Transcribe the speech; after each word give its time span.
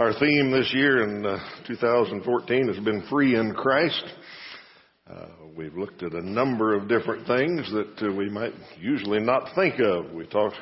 Our 0.00 0.14
theme 0.18 0.50
this 0.50 0.72
year 0.72 1.02
in 1.02 1.26
uh, 1.26 1.36
2014 1.66 2.68
has 2.68 2.82
been 2.82 3.04
Free 3.10 3.36
in 3.36 3.52
Christ. 3.52 4.02
Uh, 5.06 5.26
we've 5.54 5.76
looked 5.76 6.02
at 6.02 6.14
a 6.14 6.26
number 6.26 6.74
of 6.74 6.88
different 6.88 7.26
things 7.26 7.70
that 7.70 8.08
uh, 8.08 8.10
we 8.10 8.30
might 8.30 8.54
usually 8.80 9.20
not 9.20 9.54
think 9.54 9.78
of. 9.78 10.10
We 10.12 10.26
talked 10.26 10.56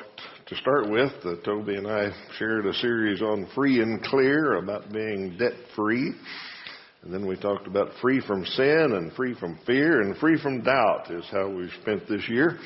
to 0.47 0.55
start 0.57 0.89
with, 0.89 1.13
uh, 1.23 1.35
Toby 1.45 1.75
and 1.75 1.87
I 1.87 2.09
shared 2.37 2.65
a 2.65 2.73
series 2.73 3.21
on 3.21 3.47
free 3.55 3.81
and 3.81 4.03
clear 4.03 4.55
about 4.55 4.91
being 4.91 5.37
debt 5.37 5.53
free. 5.73 6.13
And 7.03 7.13
then 7.13 7.25
we 7.25 7.37
talked 7.37 7.65
about 7.65 7.93
free 8.01 8.19
from 8.19 8.43
sin 8.43 8.91
and 8.91 9.13
free 9.13 9.35
from 9.39 9.57
fear 9.65 10.01
and 10.01 10.17
free 10.17 10.37
from 10.43 10.63
doubt 10.63 11.11
is 11.11 11.23
how 11.31 11.47
we've 11.47 11.71
spent 11.81 12.09
this 12.09 12.27
year. 12.27 12.59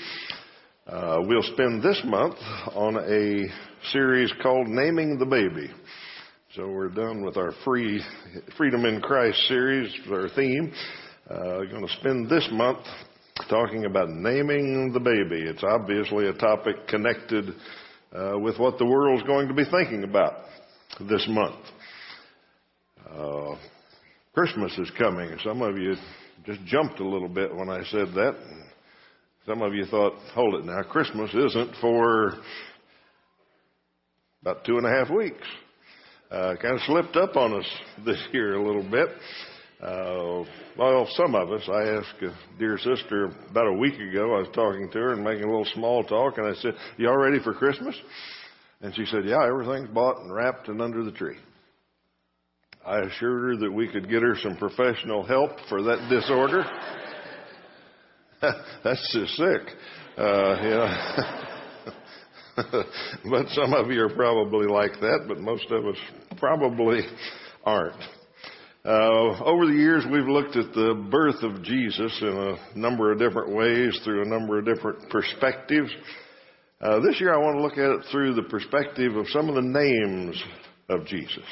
Uh, 0.88 1.17
we'll 1.20 1.44
spend 1.53 1.84
this 1.84 2.02
month 2.03 2.38
on 2.73 2.98
a 2.98 3.44
series 3.91 4.34
called 4.41 4.67
Naming 4.67 5.20
the 5.20 5.26
Baby. 5.27 5.71
So 6.55 6.70
we're 6.70 6.89
done 6.89 7.25
with 7.25 7.35
our 7.35 7.52
free 7.66 7.99
Freedom 8.57 8.85
in 8.85 9.02
Christ 9.02 9.39
series, 9.48 9.91
our 10.11 10.30
theme. 10.35 10.71
Uh, 11.27 11.63
going 11.63 11.81
to 11.81 11.94
spend 11.99 12.30
this 12.30 12.48
month 12.52 12.85
talking 13.49 13.85
about 13.85 14.09
naming 14.09 14.91
the 14.94 14.99
baby. 14.99 15.41
It's 15.49 15.63
obviously 15.63 16.27
a 16.27 16.34
topic 16.34 16.75
connected 16.88 17.55
uh, 18.16 18.38
with 18.38 18.59
what 18.59 18.77
the 18.77 18.85
world's 18.85 19.23
going 19.23 19.47
to 19.47 19.55
be 19.55 19.63
thinking 19.66 20.03
about 20.03 20.44
this 21.09 21.25
month. 21.27 21.66
Uh, 23.09 23.55
Christmas 24.35 24.77
is 24.77 24.91
coming. 24.95 25.35
Some 25.44 25.63
of 25.63 25.75
you 25.75 25.95
just 26.45 26.63
jumped 26.66 26.99
a 26.99 27.08
little 27.08 27.30
bit 27.30 27.55
when 27.55 27.70
I 27.70 27.83
said 27.85 28.09
that. 28.13 28.35
Some 29.47 29.63
of 29.63 29.73
you 29.73 29.85
thought, 29.85 30.13
hold 30.35 30.53
it 30.53 30.66
now, 30.66 30.83
Christmas 30.83 31.33
isn't 31.33 31.77
for 31.81 32.35
about 34.44 34.63
two 34.66 34.78
and 34.78 34.85
a 34.85 34.89
half 34.91 35.09
weeks 35.09 35.47
uh, 36.34 36.56
kind 36.56 36.73
of 36.73 36.81
slipped 36.81 37.16
up 37.16 37.36
on 37.36 37.53
us 37.53 37.66
this 38.06 38.22
year 38.31 38.56
a 38.56 38.66
little 38.66 38.89
bit. 38.89 39.09
Uh, 39.81 40.45
well, 40.78 41.08
some 41.12 41.36
of 41.36 41.52
us. 41.52 41.62
I 41.67 41.84
asked 41.90 42.23
a 42.23 42.34
dear 42.58 42.78
sister 42.78 43.25
about 43.50 43.67
a 43.67 43.73
week 43.73 43.95
ago. 43.95 44.36
I 44.36 44.40
was 44.40 44.48
talking 44.53 44.90
to 44.92 44.98
her 44.98 45.14
and 45.14 45.23
making 45.23 45.44
a 45.44 45.48
little 45.48 45.67
small 45.73 46.03
talk, 46.03 46.38
and 46.38 46.48
I 46.48 46.53
said, 46.53 46.73
"You 46.98 47.09
all 47.09 47.17
ready 47.17 47.40
for 47.44 47.53
Christmas?" 47.53 47.95
And 48.81 48.95
she 48.95 49.06
said, 49.06 49.25
"Yeah, 49.25 49.45
everything's 49.45 49.90
bought 49.90 50.22
and 50.22 50.34
wrapped 50.34 50.70
and 50.70 50.81
under 50.81 51.03
the 51.03 51.12
tree." 51.12 51.38
I 52.86 53.00
assured 53.00 53.44
her 53.44 53.58
that 53.58 53.72
we 53.72 53.88
could 53.88 54.09
get 54.09 54.23
her 54.23 54.36
some 54.42 54.58
professional 54.58 55.23
help 55.23 55.52
for 55.70 55.84
that 55.84 56.09
disorder. 56.09 56.66
That's 58.84 59.14
just 59.14 59.36
sick. 59.36 59.62
Uh, 60.18 60.58
you 60.62 60.70
know. 60.70 61.53
but 63.30 63.48
some 63.50 63.73
of 63.73 63.90
you 63.90 64.04
are 64.04 64.16
probably 64.16 64.68
like 64.68 64.94
that, 65.02 65.26
but 65.28 65.40
most 65.40 65.66
of 65.72 65.86
us 65.86 65.98
probably 66.38 67.02
aren't. 67.64 68.02
Uh, 68.86 69.44
over 69.46 69.66
the 69.66 69.73
years, 69.73 70.04
we've 70.12 70.28
looked 70.28 70.56
at 70.58 70.74
the 70.74 71.08
birth 71.09 71.42
of 71.42 71.64
Jesus 71.64 72.16
in 72.22 72.28
a 72.28 72.78
number 72.78 73.12
of 73.12 73.18
different 73.18 73.56
ways, 73.56 74.00
through 74.04 74.24
a 74.24 74.28
number 74.28 74.59
of 74.59 74.66
different 74.66 75.09
perspectives. 75.09 75.90
Uh, 76.81 77.00
this 77.00 77.20
year, 77.20 77.34
I 77.34 77.38
want 77.38 77.58
to 77.58 77.62
look 77.62 77.78
at 77.78 78.00
it 78.00 78.06
through 78.12 78.36
the 78.36 78.44
perspective 78.44 79.16
of 79.16 79.26
some 79.30 79.48
of 79.48 79.56
the 79.56 79.62
names 79.62 80.44
of 80.90 81.06
Jesus. 81.06 81.46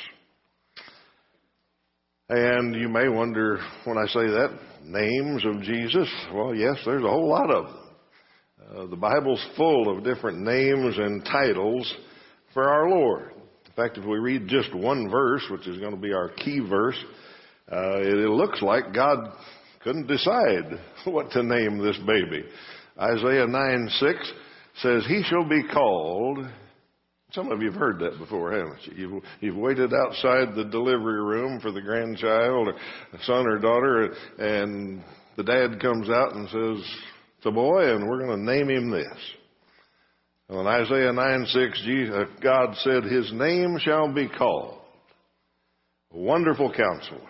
And 2.28 2.76
you 2.76 2.90
may 2.90 3.08
wonder 3.08 3.60
when 3.86 3.98
I 3.98 4.06
say 4.08 4.28
that, 4.28 4.60
names 4.84 5.46
of 5.46 5.62
Jesus? 5.64 6.10
Well, 6.34 6.54
yes, 6.54 6.76
there's 6.86 7.04
a 7.04 7.10
whole 7.10 7.30
lot 7.30 7.50
of 7.50 7.66
them. 7.66 7.91
Uh, 8.73 8.86
the 8.86 8.95
Bible's 8.95 9.45
full 9.58 9.89
of 9.89 10.03
different 10.03 10.39
names 10.39 10.97
and 10.97 11.25
titles 11.25 11.94
for 12.53 12.69
our 12.69 12.89
Lord. 12.89 13.33
In 13.66 13.73
fact, 13.75 13.97
if 13.97 14.05
we 14.05 14.17
read 14.17 14.47
just 14.47 14.73
one 14.73 15.09
verse, 15.09 15.44
which 15.52 15.67
is 15.67 15.77
going 15.80 15.91
to 15.91 16.00
be 16.00 16.14
our 16.14 16.30
key 16.30 16.59
verse, 16.59 16.98
uh, 17.71 17.99
it, 17.99 18.17
it 18.17 18.30
looks 18.30 18.61
like 18.61 18.93
God 18.93 19.17
couldn't 19.83 20.08
decide 20.08 20.80
what 21.05 21.31
to 21.31 21.43
name 21.43 21.80
this 21.80 21.98
baby. 22.08 22.45
Isaiah 22.98 23.48
9 23.48 23.89
6 23.99 24.33
says, 24.81 25.05
He 25.08 25.23
shall 25.23 25.48
be 25.48 25.64
called. 25.73 26.39
Some 27.31 27.52
of 27.52 27.61
you 27.61 27.71
have 27.71 27.80
heard 27.80 27.99
that 27.99 28.20
before, 28.20 28.52
haven't 28.52 28.86
you? 28.86 28.93
You've, 28.95 29.23
you've 29.39 29.55
waited 29.55 29.93
outside 29.93 30.54
the 30.54 30.65
delivery 30.70 31.21
room 31.21 31.60
for 31.61 31.71
the 31.71 31.81
grandchild, 31.81 32.67
or 32.67 32.73
son 33.23 33.48
or 33.48 33.58
daughter, 33.58 34.14
and 34.37 35.02
the 35.37 35.43
dad 35.43 35.81
comes 35.81 36.10
out 36.10 36.36
and 36.36 36.49
says, 36.49 36.95
a 37.46 37.52
boy, 37.52 37.96
and 37.96 38.08
we're 38.08 38.26
going 38.26 38.40
to 38.40 38.52
name 38.52 38.70
him 38.70 38.92
this. 38.92 39.18
And 40.50 40.60
in 40.60 40.68
Isaiah 40.68 41.14
9 41.14 41.46
6, 41.46 41.82
uh, 42.14 42.24
God 42.42 42.76
said, 42.78 43.04
His 43.04 43.32
name 43.34 43.78
shall 43.80 44.14
be 44.14 44.28
called 44.28 44.80
Wonderful 46.12 46.74
Counselor, 46.74 47.30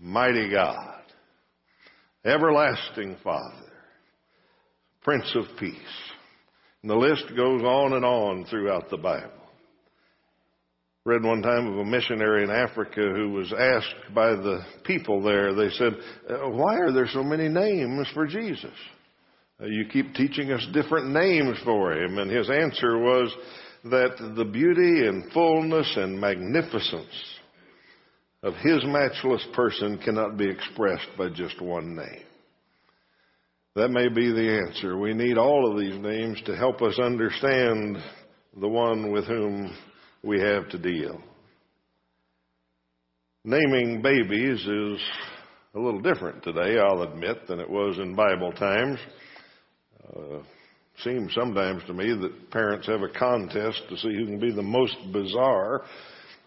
Mighty 0.00 0.50
God, 0.50 1.02
Everlasting 2.24 3.16
Father, 3.22 3.70
Prince 5.02 5.34
of 5.36 5.44
Peace. 5.58 5.76
And 6.82 6.90
the 6.90 6.96
list 6.96 7.24
goes 7.36 7.62
on 7.62 7.92
and 7.92 8.04
on 8.04 8.46
throughout 8.46 8.90
the 8.90 8.96
Bible. 8.96 9.41
Read 11.04 11.24
one 11.24 11.42
time 11.42 11.66
of 11.66 11.78
a 11.78 11.84
missionary 11.84 12.44
in 12.44 12.50
Africa 12.50 13.00
who 13.00 13.30
was 13.30 13.52
asked 13.52 14.14
by 14.14 14.30
the 14.30 14.64
people 14.84 15.20
there, 15.20 15.52
they 15.52 15.68
said, 15.70 15.94
uh, 16.30 16.48
Why 16.50 16.76
are 16.76 16.92
there 16.92 17.08
so 17.08 17.24
many 17.24 17.48
names 17.48 18.06
for 18.14 18.24
Jesus? 18.24 18.70
Uh, 19.60 19.66
you 19.66 19.84
keep 19.92 20.14
teaching 20.14 20.52
us 20.52 20.64
different 20.72 21.08
names 21.08 21.58
for 21.64 21.92
him. 21.92 22.18
And 22.18 22.30
his 22.30 22.48
answer 22.48 22.98
was 22.98 23.34
that 23.84 24.32
the 24.36 24.44
beauty 24.44 25.08
and 25.08 25.30
fullness 25.32 25.92
and 25.96 26.20
magnificence 26.20 27.06
of 28.44 28.54
his 28.62 28.84
matchless 28.84 29.44
person 29.54 29.98
cannot 29.98 30.36
be 30.36 30.48
expressed 30.48 31.08
by 31.18 31.30
just 31.30 31.60
one 31.60 31.96
name. 31.96 32.24
That 33.74 33.90
may 33.90 34.08
be 34.08 34.30
the 34.30 34.62
answer. 34.68 34.96
We 34.96 35.14
need 35.14 35.36
all 35.36 35.68
of 35.68 35.80
these 35.80 35.98
names 35.98 36.40
to 36.46 36.56
help 36.56 36.80
us 36.80 36.98
understand 37.00 37.98
the 38.60 38.68
one 38.68 39.10
with 39.10 39.26
whom 39.26 39.74
we 40.22 40.40
have 40.40 40.68
to 40.70 40.78
deal. 40.78 41.20
Naming 43.44 44.02
babies 44.02 44.60
is 44.60 45.00
a 45.74 45.78
little 45.78 46.00
different 46.00 46.42
today, 46.44 46.78
I'll 46.78 47.02
admit, 47.02 47.48
than 47.48 47.58
it 47.58 47.68
was 47.68 47.98
in 47.98 48.14
Bible 48.14 48.52
times. 48.52 48.98
Uh, 50.16 50.38
seems 51.02 51.34
sometimes 51.34 51.82
to 51.86 51.94
me 51.94 52.14
that 52.14 52.50
parents 52.50 52.86
have 52.86 53.02
a 53.02 53.08
contest 53.08 53.82
to 53.88 53.96
see 53.96 54.14
who 54.14 54.26
can 54.26 54.38
be 54.38 54.52
the 54.52 54.62
most 54.62 54.96
bizarre 55.12 55.82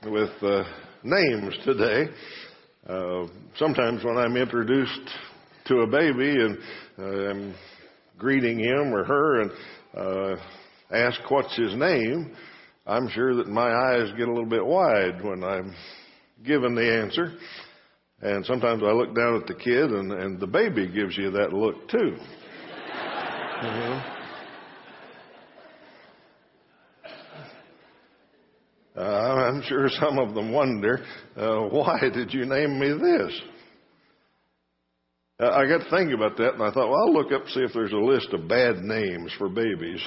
with 0.06 0.30
uh, 0.42 0.64
names 1.04 1.56
today. 1.66 2.06
Uh, 2.88 3.26
sometimes 3.58 4.04
when 4.04 4.18
I'm 4.18 4.38
introduced 4.38 5.10
to 5.66 5.80
a 5.80 5.88
baby 5.88 6.30
and 6.30 6.58
uh, 7.00 7.30
I'm 7.30 7.56
greeting 8.18 8.60
him 8.60 8.94
or 8.94 9.04
her 9.04 9.42
and 9.42 9.52
uh, 9.98 10.36
ask 10.92 11.20
what's 11.30 11.58
his 11.58 11.76
name, 11.76 12.36
I'm 12.88 13.10
sure 13.10 13.36
that 13.36 13.48
my 13.48 13.72
eyes 13.72 14.12
get 14.16 14.28
a 14.28 14.32
little 14.32 14.50
bit 14.50 14.66
wide 14.66 15.24
when 15.24 15.44
I'm 15.44 15.74
given 16.44 16.76
the 16.76 17.02
answer. 17.02 17.34
And 18.22 18.46
sometimes 18.46 18.84
I 18.84 18.92
look 18.92 19.16
down 19.16 19.42
at 19.42 19.48
the 19.48 19.56
kid 19.56 19.90
and, 19.90 20.12
and 20.12 20.40
the 20.40 20.48
baby 20.48 20.88
gives 20.88 21.18
you 21.18 21.32
that 21.32 21.52
look 21.52 21.90
too. 21.90 22.18
Mm-hmm. 23.62 24.12
Uh, 28.98 29.02
I'm 29.02 29.62
sure 29.64 29.90
some 29.90 30.20
of 30.20 30.36
them 30.36 30.54
wonder, 30.54 31.04
uh, 31.36 31.62
why 31.64 32.00
did 32.14 32.34
you 32.34 32.46
name 32.46 32.80
me 32.80 32.90
this? 32.90 33.42
Uh, 35.38 35.50
I 35.50 35.68
got 35.68 35.84
to 35.84 35.90
think 35.90 36.14
about 36.14 36.38
that, 36.38 36.54
and 36.54 36.64
I 36.64 36.72
thought, 36.72 36.90
well, 36.90 37.02
I'll 37.06 37.14
look 37.14 37.34
up 37.34 37.46
see 37.50 37.60
if 37.60 37.74
there's 37.74 37.92
a 37.92 37.98
list 37.98 38.30
of 38.32 38.48
bad 38.48 38.78
names 38.78 39.34
for 39.38 39.50
babies 39.50 40.02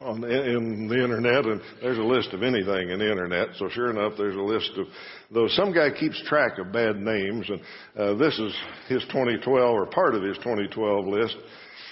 on 0.00 0.22
the, 0.22 0.28
in 0.28 0.88
the 0.88 0.94
internet, 0.94 1.44
and 1.44 1.60
there's 1.82 1.98
a 1.98 2.02
list 2.02 2.32
of 2.32 2.42
anything 2.42 2.88
in 2.88 2.98
the 2.98 3.10
internet. 3.10 3.48
So 3.58 3.68
sure 3.68 3.90
enough, 3.90 4.14
there's 4.16 4.36
a 4.36 4.40
list 4.40 4.70
of 4.78 4.86
those. 5.30 5.54
Some 5.54 5.74
guy 5.74 5.90
keeps 5.90 6.22
track 6.26 6.58
of 6.58 6.72
bad 6.72 6.96
names, 6.96 7.46
and 7.50 7.60
uh, 7.98 8.14
this 8.14 8.38
is 8.38 8.54
his 8.88 9.02
2012 9.12 9.62
or 9.62 9.84
part 9.86 10.14
of 10.14 10.22
his 10.22 10.38
2012 10.38 11.06
list 11.06 11.36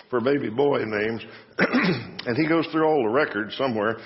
for 0.08 0.22
baby 0.22 0.48
boy 0.48 0.78
names, 0.86 1.22
and 1.58 2.36
he 2.36 2.48
goes 2.48 2.66
through 2.72 2.86
all 2.86 3.02
the 3.02 3.12
records 3.12 3.54
somewhere. 3.56 3.98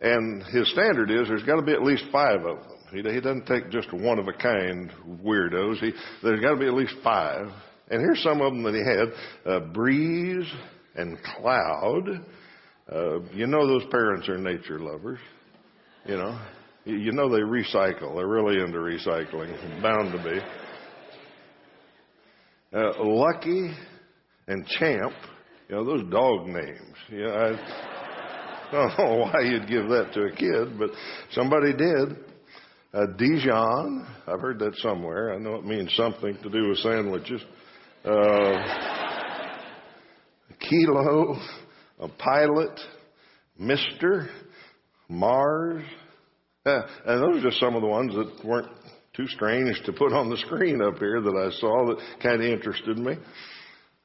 And 0.00 0.42
his 0.44 0.70
standard 0.72 1.10
is 1.10 1.28
there's 1.28 1.42
got 1.42 1.56
to 1.56 1.62
be 1.62 1.72
at 1.72 1.82
least 1.82 2.04
five 2.10 2.42
of 2.42 2.56
them. 2.56 2.76
He, 2.90 3.02
he 3.02 3.20
doesn't 3.20 3.46
take 3.46 3.70
just 3.70 3.92
one 3.92 4.18
of 4.18 4.26
a 4.26 4.32
kind 4.32 4.90
weirdos. 5.22 5.80
He, 5.80 5.92
there's 6.22 6.40
got 6.40 6.52
to 6.52 6.56
be 6.56 6.66
at 6.66 6.72
least 6.72 6.94
five. 7.04 7.48
And 7.90 8.00
here's 8.00 8.22
some 8.22 8.40
of 8.40 8.54
them 8.54 8.62
that 8.62 8.74
he 8.74 8.80
had: 8.80 9.52
uh, 9.52 9.60
breeze 9.74 10.50
and 10.96 11.18
cloud 11.22 12.24
uh, 12.92 13.20
you 13.32 13.46
know 13.46 13.66
those 13.66 13.84
parents 13.90 14.28
are 14.28 14.38
nature 14.38 14.78
lovers. 14.78 15.18
You 16.06 16.16
know, 16.16 16.40
you 16.84 17.12
know 17.12 17.28
they 17.28 17.42
recycle. 17.42 18.16
They're 18.16 18.26
really 18.26 18.60
into 18.60 18.78
recycling. 18.78 19.82
Bound 19.82 20.12
to 20.12 20.22
be. 20.22 20.40
Uh, 22.72 23.04
Lucky 23.04 23.72
and 24.48 24.66
Champ. 24.66 25.12
You 25.68 25.76
know 25.76 25.84
those 25.84 26.10
dog 26.10 26.46
names. 26.46 26.96
I 28.72 28.72
don't 28.72 28.98
know 28.98 29.16
why 29.16 29.40
you'd 29.40 29.68
give 29.68 29.88
that 29.88 30.12
to 30.14 30.22
a 30.22 30.30
kid, 30.30 30.78
but 30.78 30.90
somebody 31.32 31.72
did. 31.72 32.16
Uh, 32.92 33.06
Dijon, 33.18 34.06
I've 34.26 34.40
heard 34.40 34.58
that 34.60 34.76
somewhere. 34.76 35.34
I 35.34 35.38
know 35.38 35.56
it 35.56 35.64
means 35.64 35.92
something 35.94 36.36
to 36.42 36.50
do 36.50 36.68
with 36.68 36.78
sandwiches. 36.78 37.40
Uh, 38.04 38.90
kilo, 40.58 41.36
a 42.00 42.08
pilot, 42.08 42.80
Mister, 43.58 44.28
Mars. 45.08 45.84
Uh, 46.66 46.82
and 47.06 47.22
those 47.22 47.38
are 47.38 47.48
just 47.48 47.60
some 47.60 47.74
of 47.74 47.82
the 47.82 47.88
ones 47.88 48.14
that 48.14 48.44
weren't 48.44 48.68
too 49.14 49.26
strange 49.28 49.80
to 49.84 49.92
put 49.92 50.12
on 50.12 50.30
the 50.30 50.36
screen 50.38 50.82
up 50.82 50.98
here 50.98 51.20
that 51.20 51.34
I 51.36 51.50
saw 51.58 51.86
that 51.86 51.98
kind 52.22 52.42
of 52.42 52.50
interested 52.50 52.98
me. 52.98 53.14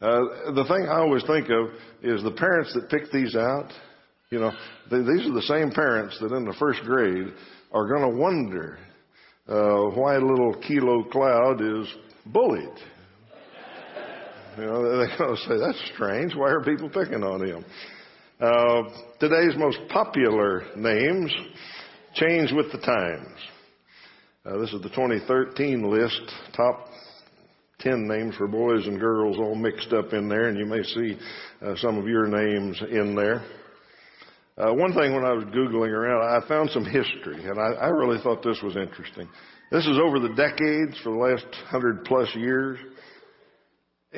Uh, 0.01 0.51
the 0.53 0.65
thing 0.67 0.87
I 0.89 0.99
always 0.99 1.23
think 1.25 1.47
of 1.49 1.69
is 2.03 2.21
the 2.23 2.31
parents 2.31 2.73
that 2.73 2.89
pick 2.89 3.11
these 3.11 3.35
out. 3.35 3.71
You 4.29 4.39
know, 4.39 4.51
they, 4.89 4.97
these 4.97 5.27
are 5.27 5.33
the 5.33 5.45
same 5.47 5.71
parents 5.71 6.17
that 6.19 6.33
in 6.33 6.45
the 6.45 6.55
first 6.59 6.81
grade 6.81 7.27
are 7.71 7.87
going 7.87 8.11
to 8.11 8.17
wonder 8.17 8.77
uh, 9.47 9.95
why 9.95 10.17
little 10.17 10.55
Kilo 10.67 11.03
Cloud 11.03 11.61
is 11.61 11.87
bullied. 12.25 12.77
You 14.57 14.65
know, 14.65 14.97
they're 14.97 15.17
going 15.17 15.35
to 15.35 15.41
say, 15.41 15.57
that's 15.59 15.91
strange. 15.93 16.33
Why 16.33 16.49
are 16.49 16.63
people 16.63 16.89
picking 16.89 17.23
on 17.23 17.45
him? 17.45 17.65
Uh, 18.39 18.83
today's 19.19 19.57
most 19.57 19.79
popular 19.89 20.63
names 20.77 21.33
change 22.13 22.53
with 22.53 22.71
the 22.71 22.77
times. 22.77 23.37
Uh, 24.45 24.57
this 24.59 24.71
is 24.71 24.81
the 24.81 24.89
2013 24.89 25.89
list, 25.89 26.21
top 26.55 26.87
10 27.79 28.07
names 28.07 28.35
for 28.35 28.47
boys 28.47 28.87
and 28.87 28.97
girls 28.97 29.37
all 29.37 29.55
mixed 29.55 29.91
up 29.91 30.13
in 30.13 30.29
there, 30.29 30.47
and 30.47 30.57
you 30.57 30.65
may 30.65 30.83
see 30.83 31.17
uh, 31.61 31.75
some 31.77 31.97
of 31.97 32.07
your 32.07 32.27
names 32.27 32.81
in 32.89 33.13
there. 33.13 33.43
Uh, 34.57 34.73
one 34.73 34.93
thing 34.93 35.13
when 35.13 35.25
I 35.25 35.33
was 35.33 35.43
Googling 35.45 35.91
around, 35.91 36.43
I 36.43 36.47
found 36.47 36.69
some 36.69 36.85
history, 36.85 37.43
and 37.43 37.59
I, 37.59 37.73
I 37.73 37.87
really 37.87 38.21
thought 38.23 38.41
this 38.41 38.61
was 38.63 38.77
interesting. 38.77 39.27
This 39.69 39.85
is 39.85 39.97
over 40.01 40.19
the 40.19 40.33
decades 40.35 40.97
for 41.03 41.11
the 41.11 41.17
last 41.17 41.45
hundred 41.65 42.05
plus 42.05 42.33
years. 42.35 42.79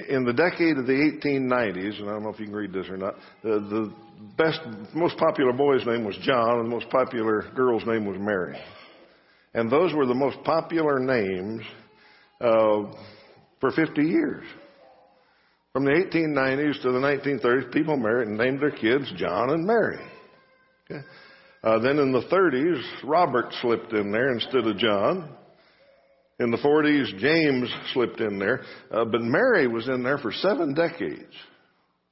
In 0.09 0.25
the 0.25 0.33
decade 0.33 0.77
of 0.77 0.85
the 0.85 0.93
1890s, 0.93 1.99
and 1.99 2.09
I 2.09 2.13
don't 2.13 2.23
know 2.23 2.29
if 2.29 2.39
you 2.39 2.45
can 2.45 2.55
read 2.55 2.73
this 2.73 2.87
or 2.89 2.97
not, 2.97 3.15
the, 3.43 3.59
the 3.59 3.93
best, 4.37 4.59
most 4.93 5.17
popular 5.17 5.53
boy's 5.53 5.85
name 5.85 6.03
was 6.03 6.17
John, 6.21 6.59
and 6.59 6.65
the 6.65 6.75
most 6.75 6.89
popular 6.89 7.45
girl's 7.55 7.85
name 7.85 8.05
was 8.05 8.17
Mary. 8.19 8.57
And 9.53 9.71
those 9.71 9.93
were 9.93 10.05
the 10.05 10.13
most 10.13 10.37
popular 10.43 10.99
names 10.99 11.63
uh, 12.41 12.91
for 13.59 13.71
50 13.71 14.01
years. 14.01 14.45
From 15.73 15.85
the 15.85 15.91
1890s 15.91 16.81
to 16.81 16.91
the 16.91 16.99
1930s, 16.99 17.71
people 17.71 17.97
married 17.97 18.27
and 18.27 18.37
named 18.37 18.59
their 18.59 18.71
kids 18.71 19.11
John 19.15 19.51
and 19.51 19.65
Mary. 19.65 19.99
Okay. 20.89 21.01
Uh, 21.63 21.79
then 21.79 21.99
in 21.99 22.11
the 22.11 22.21
30s, 22.21 22.81
Robert 23.03 23.53
slipped 23.61 23.93
in 23.93 24.11
there 24.11 24.31
instead 24.31 24.65
of 24.65 24.77
John. 24.77 25.29
In 26.39 26.51
the 26.51 26.57
40s, 26.57 27.17
James 27.17 27.69
slipped 27.93 28.21
in 28.21 28.37
there. 28.37 28.61
Uh, 28.91 29.05
but 29.05 29.21
Mary 29.21 29.67
was 29.67 29.87
in 29.87 30.03
there 30.03 30.19
for 30.19 30.31
seven 30.31 30.73
decades. 30.73 31.33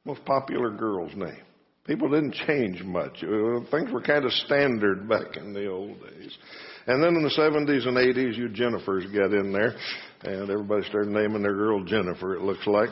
Most 0.03 0.25
popular 0.25 0.71
girl's 0.71 1.15
name. 1.15 1.41
People 1.85 2.09
didn't 2.09 2.33
change 2.47 2.81
much. 2.83 3.23
Uh, 3.23 3.59
things 3.69 3.91
were 3.91 4.01
kind 4.01 4.25
of 4.25 4.31
standard 4.31 5.07
back 5.07 5.37
in 5.37 5.53
the 5.53 5.67
old 5.67 6.01
days. 6.01 6.35
And 6.87 7.03
then 7.03 7.15
in 7.15 7.23
the 7.23 7.29
70s 7.29 7.87
and 7.87 7.97
80s, 7.97 8.35
you 8.35 8.49
Jennifers 8.49 9.13
got 9.13 9.33
in 9.33 9.51
there, 9.51 9.75
and 10.23 10.49
everybody 10.49 10.83
started 10.87 11.11
naming 11.11 11.43
their 11.43 11.53
girl 11.53 11.83
Jennifer, 11.83 12.35
it 12.35 12.41
looks 12.41 12.65
like. 12.65 12.89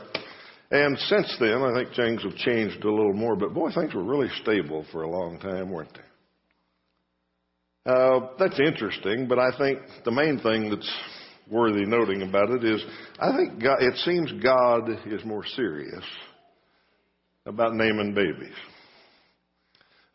And 0.70 0.98
since 0.98 1.36
then, 1.40 1.62
I 1.62 1.74
think 1.74 1.96
things 1.96 2.24
have 2.24 2.36
changed 2.36 2.84
a 2.84 2.92
little 2.92 3.14
more, 3.14 3.36
but 3.36 3.54
boy, 3.54 3.72
things 3.72 3.94
were 3.94 4.04
really 4.04 4.30
stable 4.42 4.86
for 4.92 5.04
a 5.04 5.10
long 5.10 5.40
time, 5.40 5.72
weren't 5.72 5.94
they? 5.94 7.92
Uh, 7.92 8.30
that's 8.40 8.60
interesting, 8.60 9.28
but 9.28 9.40
I 9.40 9.56
think 9.58 9.80
the 10.06 10.12
main 10.12 10.40
thing 10.40 10.70
that's 10.70 10.92
worthy 11.50 11.86
noting 11.86 12.22
about 12.22 12.50
it 12.50 12.64
is 12.64 12.84
I 13.20 13.36
think 13.36 13.62
God, 13.62 13.82
it 13.82 13.96
seems 13.98 14.32
God 14.44 14.90
is 15.08 15.24
more 15.26 15.46
serious 15.46 16.04
about 17.46 17.74
naming 17.74 18.14
babies. 18.14 18.56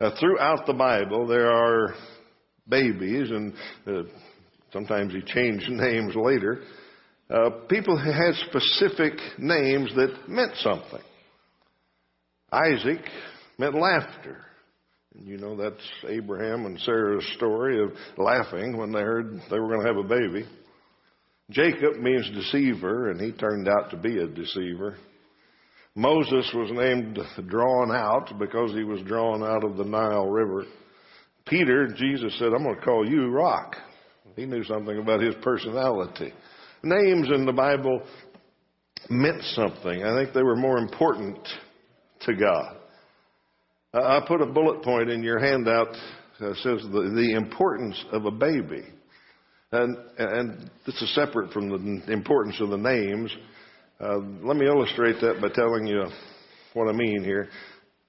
Uh, 0.01 0.11
throughout 0.19 0.67
the 0.67 0.75
Bible, 0.75 1.27
there 1.27 1.51
are 1.51 1.95
babies, 2.69 3.31
and 3.31 3.53
uh, 3.87 4.03
sometimes 4.73 5.13
he 5.13 5.21
changed 5.23 5.69
names 5.71 6.15
later 6.15 6.63
uh, 7.31 7.51
people 7.69 7.97
had 7.97 8.35
specific 8.49 9.13
names 9.39 9.93
that 9.97 10.29
meant 10.29 10.53
something. 10.57 11.03
Isaac 12.51 13.01
meant 13.59 13.75
laughter. 13.75 14.45
And 15.15 15.27
you 15.27 15.37
know 15.37 15.55
that's 15.57 15.83
Abraham 16.09 16.65
and 16.65 16.81
Sarah's 16.81 17.27
story 17.37 17.83
of 17.83 17.91
laughing 18.17 18.79
when 18.79 18.93
they 18.93 19.01
heard 19.01 19.41
they 19.51 19.59
were 19.59 19.69
going 19.69 19.83
to 19.83 19.87
have 19.87 19.99
a 19.99 20.09
baby. 20.09 20.47
Jacob 21.51 21.97
means 22.01 22.31
deceiver, 22.31 23.11
and 23.11 23.21
he 23.21 23.33
turned 23.33 23.69
out 23.69 23.91
to 23.91 23.97
be 23.97 24.19
a 24.19 24.27
deceiver. 24.27 24.97
Moses 25.95 26.51
was 26.55 26.71
named 26.73 27.19
drawn 27.49 27.91
out 27.91 28.39
because 28.39 28.73
he 28.73 28.85
was 28.85 29.01
drawn 29.03 29.43
out 29.43 29.65
of 29.65 29.77
the 29.77 29.85
Nile 29.85 30.29
River. 30.29 30.65
Peter, 31.47 31.89
Jesus 31.89 32.39
said, 32.39 32.49
I'm 32.49 32.63
going 32.63 32.77
to 32.77 32.83
call 32.83 33.09
you 33.09 33.29
rock. 33.31 33.77
He 34.37 34.45
knew 34.45 34.63
something 34.65 34.99
about 34.99 35.21
his 35.21 35.35
personality. 35.43 36.33
Names 36.83 37.29
in 37.35 37.47
the 37.47 37.53
Bible 37.53 38.03
meant 39.09 39.43
something. 39.55 40.05
I 40.05 40.15
think 40.15 40.35
they 40.35 40.43
were 40.43 40.57
more 40.57 40.79
important 40.79 41.39
to 42.21 42.35
God. 42.35 42.77
I 43.95 44.21
put 44.29 44.43
a 44.43 44.47
bullet 44.47 44.83
point 44.83 45.09
in 45.09 45.23
your 45.23 45.39
handout 45.39 45.97
that 46.39 46.55
says 46.57 46.83
the, 46.93 47.11
the 47.17 47.33
importance 47.35 48.05
of 48.13 48.27
a 48.27 48.31
baby. 48.31 48.85
And, 49.71 49.97
and 50.17 50.71
this 50.87 51.01
is 51.03 51.15
separate 51.15 51.53
from 51.53 51.69
the 51.69 52.13
importance 52.13 52.59
of 52.61 52.71
the 52.71 52.79
names. 52.79 53.31
Uh, 54.01 54.19
let 54.43 54.57
me 54.57 54.67
illustrate 54.67 55.21
that 55.21 55.43
by 55.43 55.49
telling 55.49 55.87
you 55.87 56.05
what 56.73 56.89
I 56.89 56.93
mean 56.93 57.23
here. 57.23 57.49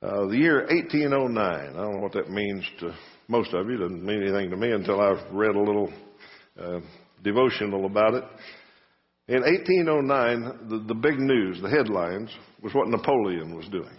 Uh, 0.01 0.27
the 0.27 0.37
year 0.37 0.65
1809, 0.69 1.37
I 1.37 1.65
don't 1.73 1.95
know 1.95 2.01
what 2.01 2.13
that 2.13 2.29
means 2.29 2.63
to 2.79 2.95
most 3.27 3.53
of 3.53 3.67
you. 3.67 3.75
It 3.75 3.79
doesn't 3.79 4.05
mean 4.05 4.21
anything 4.21 4.49
to 4.51 4.55
me 4.55 4.71
until 4.71 5.01
I've 5.01 5.29
read 5.33 5.55
a 5.55 5.59
little 5.59 5.91
uh, 6.57 6.79
devotional 7.23 7.85
about 7.85 8.13
it. 8.13 8.23
In 9.27 9.41
1809, 9.41 10.69
the, 10.69 10.93
the 10.93 10.99
big 10.99 11.19
news, 11.19 11.61
the 11.61 11.69
headlines, 11.69 12.29
was 12.63 12.73
what 12.73 12.87
Napoleon 12.87 13.53
was 13.55 13.67
doing. 13.67 13.97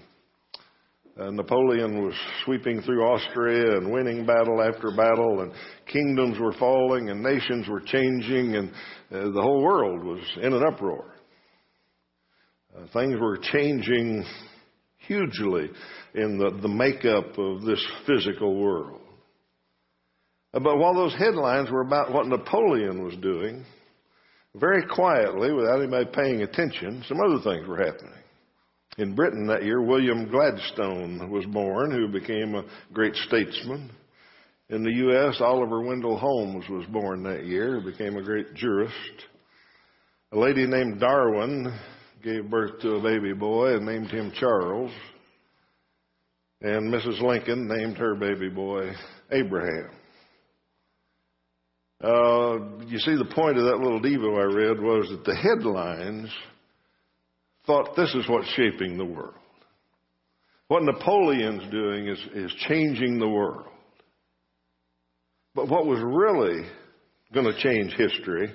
Napoleon 1.31 2.03
was 2.03 2.15
sweeping 2.45 2.81
through 2.81 3.03
Austria 3.03 3.77
and 3.77 3.93
winning 3.93 4.25
battle 4.25 4.63
after 4.63 4.91
battle, 4.97 5.41
and 5.41 5.53
kingdoms 5.87 6.39
were 6.39 6.55
falling, 6.55 7.11
and 7.11 7.23
nations 7.23 7.69
were 7.69 7.81
changing, 7.81 8.57
and 8.57 8.71
uh, 9.13 9.31
the 9.31 9.43
whole 9.43 9.63
world 9.63 10.03
was 10.03 10.21
in 10.41 10.53
an 10.55 10.63
uproar. 10.63 11.15
Uh, 12.75 12.87
things 12.93 13.21
were 13.21 13.39
changing 13.53 14.25
hugely 14.99 15.69
in 16.15 16.39
the, 16.39 16.59
the 16.63 16.69
makeup 16.69 17.37
of 17.37 17.63
this 17.63 17.85
physical 18.07 18.55
world. 18.57 19.01
Uh, 20.55 20.61
but 20.61 20.79
while 20.79 20.95
those 20.95 21.15
headlines 21.15 21.71
were 21.71 21.83
about 21.83 22.13
what 22.13 22.29
Napoleon 22.29 23.05
was 23.05 23.17
doing, 23.17 23.65
very 24.55 24.87
quietly, 24.87 25.53
without 25.53 25.81
anybody 25.81 26.09
paying 26.13 26.43
attention, 26.43 27.05
some 27.07 27.19
other 27.21 27.43
things 27.43 27.69
were 27.69 27.77
happening. 27.77 28.20
In 29.01 29.15
Britain 29.15 29.47
that 29.47 29.65
year, 29.65 29.81
William 29.81 30.31
Gladstone 30.31 31.31
was 31.31 31.47
born, 31.47 31.91
who 31.91 32.07
became 32.07 32.55
a 32.55 32.67
great 32.93 33.15
statesman. 33.15 33.91
In 34.69 34.83
the 34.83 34.93
U.S., 34.93 35.41
Oliver 35.41 35.81
Wendell 35.81 36.19
Holmes 36.19 36.69
was 36.69 36.85
born 36.89 37.23
that 37.23 37.47
year, 37.47 37.81
who 37.81 37.91
became 37.91 38.19
a 38.19 38.23
great 38.23 38.53
jurist. 38.53 38.95
A 40.33 40.39
lady 40.39 40.67
named 40.67 41.01
Darwin 41.01 41.75
gave 42.23 42.51
birth 42.51 42.79
to 42.83 42.97
a 42.97 43.03
baby 43.03 43.33
boy 43.33 43.75
and 43.77 43.87
named 43.87 44.11
him 44.11 44.33
Charles. 44.39 44.93
And 46.61 46.93
Mrs. 46.93 47.23
Lincoln 47.23 47.69
named 47.69 47.97
her 47.97 48.15
baby 48.15 48.51
boy 48.51 48.93
Abraham. 49.33 49.89
Uh, 52.05 52.85
you 52.87 52.99
see, 52.99 53.17
the 53.17 53.33
point 53.35 53.57
of 53.57 53.65
that 53.65 53.79
little 53.79 54.01
Devo 54.01 54.39
I 54.39 54.55
read 54.55 54.79
was 54.79 55.09
that 55.09 55.25
the 55.25 55.35
headlines 55.35 56.29
thought 57.71 57.95
this 57.95 58.13
is 58.17 58.29
what's 58.29 58.49
shaping 58.55 58.99
the 58.99 59.05
world. 59.05 59.35
What 60.67 60.83
Napoleon's 60.83 61.71
doing 61.71 62.09
is, 62.09 62.19
is 62.35 62.53
changing 62.69 63.21
the 63.21 63.29
world. 63.29 63.67
But 65.55 65.69
what 65.69 65.87
was 65.87 66.01
really 66.03 66.69
going 67.33 67.47
to 67.47 67.61
change 67.61 67.93
history 67.93 68.53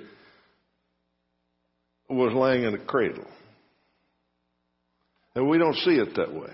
was 2.10 2.34
laying 2.34 2.64
in 2.64 2.74
a 2.74 2.84
cradle. 2.84 3.24
And 5.34 5.48
we 5.48 5.56
don't 5.56 5.76
see 5.76 5.92
it 5.92 6.14
that 6.16 6.34
way. 6.34 6.52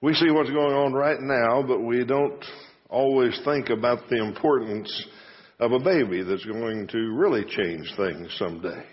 We 0.00 0.14
see 0.14 0.32
what's 0.32 0.50
going 0.50 0.74
on 0.74 0.92
right 0.92 1.20
now, 1.20 1.62
but 1.62 1.80
we 1.80 2.04
don't 2.04 2.44
always 2.88 3.40
think 3.44 3.70
about 3.70 4.08
the 4.08 4.20
importance 4.20 5.06
of 5.60 5.70
a 5.70 5.78
baby 5.78 6.24
that's 6.24 6.44
going 6.44 6.88
to 6.88 6.98
really 7.14 7.44
change 7.44 7.92
things 7.96 8.34
someday. 8.36 8.84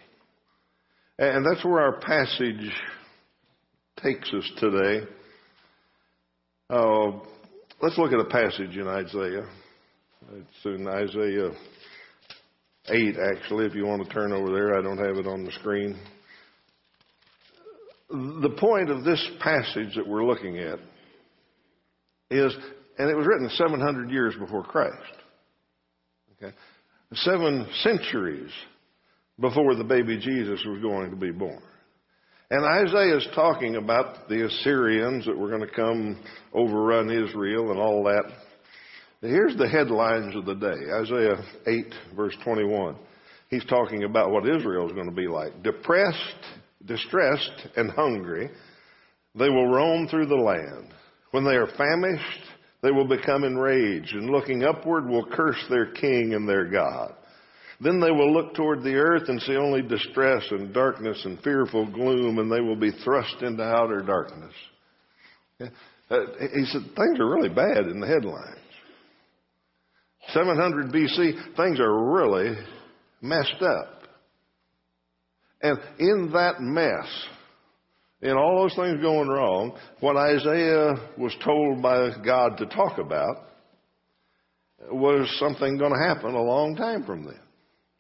And 1.20 1.46
that's 1.46 1.66
where 1.66 1.82
our 1.82 2.00
passage 2.00 2.72
takes 4.02 4.34
us 4.34 4.50
today. 4.58 5.06
Uh, 6.70 7.12
let's 7.82 7.98
look 7.98 8.14
at 8.14 8.22
a 8.22 8.30
passage 8.30 8.78
in 8.78 8.88
Isaiah. 8.88 9.46
It's 10.32 10.64
in 10.64 10.88
Isaiah 10.88 11.52
8, 12.88 13.16
actually, 13.36 13.66
if 13.66 13.76
you 13.76 13.86
want 13.86 14.08
to 14.08 14.14
turn 14.14 14.32
over 14.32 14.50
there. 14.50 14.80
I 14.80 14.82
don't 14.82 14.98
have 14.98 15.18
it 15.18 15.28
on 15.28 15.44
the 15.44 15.52
screen. 15.60 16.00
The 18.10 18.56
point 18.58 18.90
of 18.90 19.04
this 19.04 19.22
passage 19.42 19.96
that 19.98 20.08
we're 20.08 20.24
looking 20.24 20.58
at 20.60 20.80
is, 22.32 22.56
and 22.98 23.10
it 23.10 23.18
was 23.18 23.28
written 23.28 23.50
700 23.50 24.10
years 24.10 24.36
before 24.40 24.64
Christ. 24.64 24.96
Okay? 26.42 26.56
Seven 27.14 27.68
centuries 27.82 28.52
before 29.40 29.76
the 29.76 29.84
baby 29.84 30.18
Jesus 30.18 30.64
was 30.66 30.82
going 30.82 31.10
to 31.10 31.16
be 31.16 31.32
born. 31.32 31.62
And 32.52 32.66
Isaiah 32.66 33.18
is 33.18 33.28
talking 33.36 33.76
about 33.76 34.28
the 34.28 34.46
Assyrians 34.46 35.26
that 35.26 35.38
were 35.38 35.50
going 35.50 35.68
to 35.68 35.76
come 35.76 36.24
overrun 36.54 37.12
Israel 37.12 37.70
and 37.72 37.80
all 37.80 38.04
that. 38.06 38.24
Here's 39.22 39.56
the 39.56 39.68
headlines 39.68 40.36
of 40.36 40.46
the 40.46 40.56
day. 40.56 40.92
Isaiah 40.92 41.44
8 41.68 41.94
verse 42.16 42.36
21. 42.44 42.96
He's 43.50 43.66
talking 43.66 44.04
about 44.04 44.32
what 44.32 44.48
Israel 44.48 44.88
is 44.88 44.94
going 44.94 45.10
to 45.10 45.16
be 45.16 45.28
like. 45.28 45.62
Depressed, 45.64 46.46
distressed, 46.86 47.68
and 47.76 47.92
hungry, 47.92 48.50
they 49.36 49.50
will 49.50 49.68
roam 49.68 50.08
through 50.08 50.28
the 50.28 50.36
land. 50.36 50.94
When 51.32 51.44
they 51.44 51.56
are 51.56 51.68
famished, 51.68 52.44
they 52.82 52.92
will 52.92 53.08
become 53.08 53.44
enraged, 53.44 54.14
and 54.14 54.30
looking 54.30 54.64
upward 54.64 55.08
will 55.08 55.26
curse 55.26 55.64
their 55.70 55.92
king 55.92 56.34
and 56.34 56.48
their 56.48 56.66
God. 56.66 57.14
Then 57.82 58.00
they 58.00 58.12
will 58.12 58.34
look 58.34 58.56
toward 58.56 58.84
the 58.84 58.96
earth 58.96 59.30
and 59.30 59.42
see 59.42 59.56
only 59.56 59.82
distress 59.82 60.44
and 60.52 60.74
darkness 60.74 61.22
and 61.24 61.42
fearful 61.42 61.90
gloom, 61.90 62.40
and 62.40 62.52
they 62.52 62.60
will 62.60 62.76
be 62.76 62.92
thrust 63.04 63.42
into 63.42 63.64
outer 63.64 64.02
darkness. 64.02 64.54
Uh, 65.62 66.20
he 66.40 66.66
said, 66.66 66.82
things 66.82 67.20
are 67.20 67.30
really 67.30 67.50
bad 67.50 67.86
in 67.88 68.00
the 68.00 68.08
headlines. 68.08 68.58
700 70.34 70.92
BC, 70.92 71.56
things 71.56 71.80
are 71.80 72.14
really 72.14 72.56
messed 73.22 73.62
up. 73.62 74.04
And 75.62 75.78
in 76.00 76.32
that 76.34 76.62
mess, 76.62 77.08
in 78.22 78.32
all 78.32 78.62
those 78.62 78.76
things 78.76 79.02
going 79.02 79.30
wrong, 79.30 79.78
what 80.00 80.18
Isaiah 80.18 80.94
was 81.18 81.36
told 81.44 81.82
by 81.82 82.10
God 82.26 82.58
to 82.58 82.66
talk 82.66 82.98
about 82.98 83.46
was 84.92 85.30
something 85.40 85.78
going 85.78 85.94
to 85.94 86.08
happen 86.08 86.34
a 86.34 86.42
long 86.42 86.76
time 86.76 87.06
from 87.06 87.26
then. 87.26 87.40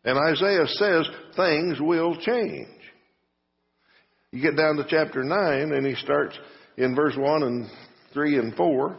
And 0.03 0.17
Isaiah 0.17 0.67
says 0.67 1.07
things 1.35 1.79
will 1.79 2.15
change. 2.17 2.67
You 4.31 4.41
get 4.41 4.55
down 4.55 4.75
to 4.77 4.85
chapter 4.87 5.23
9 5.23 5.73
and 5.73 5.85
he 5.85 5.95
starts 5.95 6.37
in 6.77 6.95
verse 6.95 7.15
1 7.17 7.43
and 7.43 7.67
3 8.13 8.37
and 8.37 8.55
4 8.55 8.97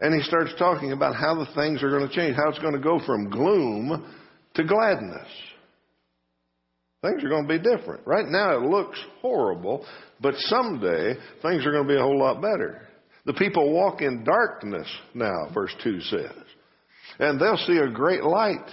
and 0.00 0.14
he 0.14 0.22
starts 0.22 0.52
talking 0.58 0.92
about 0.92 1.14
how 1.14 1.34
the 1.34 1.46
things 1.54 1.82
are 1.82 1.90
going 1.90 2.08
to 2.08 2.14
change, 2.14 2.36
how 2.36 2.48
it's 2.48 2.58
going 2.58 2.74
to 2.74 2.80
go 2.80 2.98
from 3.06 3.30
gloom 3.30 4.14
to 4.54 4.64
gladness. 4.64 5.28
Things 7.02 7.22
are 7.22 7.28
going 7.28 7.46
to 7.46 7.58
be 7.58 7.62
different. 7.62 8.06
Right 8.06 8.26
now 8.26 8.56
it 8.56 8.62
looks 8.62 8.98
horrible, 9.20 9.86
but 10.20 10.34
someday 10.36 11.14
things 11.42 11.64
are 11.66 11.72
going 11.72 11.86
to 11.86 11.88
be 11.88 11.98
a 11.98 12.02
whole 12.02 12.18
lot 12.18 12.40
better. 12.40 12.88
The 13.26 13.34
people 13.34 13.72
walk 13.72 14.02
in 14.02 14.24
darkness 14.24 14.88
now, 15.14 15.48
verse 15.52 15.74
2 15.82 16.00
says. 16.00 16.32
And 17.18 17.40
they'll 17.40 17.56
see 17.58 17.78
a 17.78 17.90
great 17.90 18.24
light. 18.24 18.68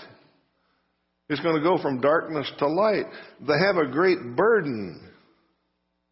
It's 1.31 1.39
going 1.39 1.55
to 1.55 1.63
go 1.63 1.81
from 1.81 2.01
darkness 2.01 2.51
to 2.59 2.67
light. 2.67 3.05
They 3.39 3.57
have 3.65 3.77
a 3.77 3.89
great 3.89 4.35
burden. 4.35 5.09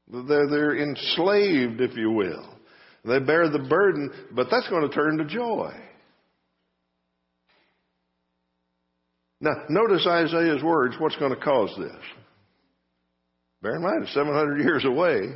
They're, 0.07 0.47
they're 0.47 0.77
enslaved, 0.81 1.81
if 1.81 1.97
you 1.97 2.11
will. 2.11 2.57
They 3.03 3.19
bear 3.19 3.49
the 3.49 3.67
burden, 3.69 4.11
but 4.31 4.47
that's 4.49 4.69
going 4.69 4.87
to 4.87 4.95
turn 4.95 5.17
to 5.17 5.25
joy. 5.25 5.73
Now, 9.41 9.51
notice 9.67 10.07
Isaiah's 10.07 10.63
words. 10.63 10.95
What's 10.99 11.17
going 11.17 11.35
to 11.35 11.41
cause 11.41 11.75
this? 11.77 12.01
Bear 13.61 13.75
in 13.75 13.83
mind, 13.83 14.03
it's 14.03 14.13
700 14.13 14.63
years 14.63 14.85
away. 14.85 15.35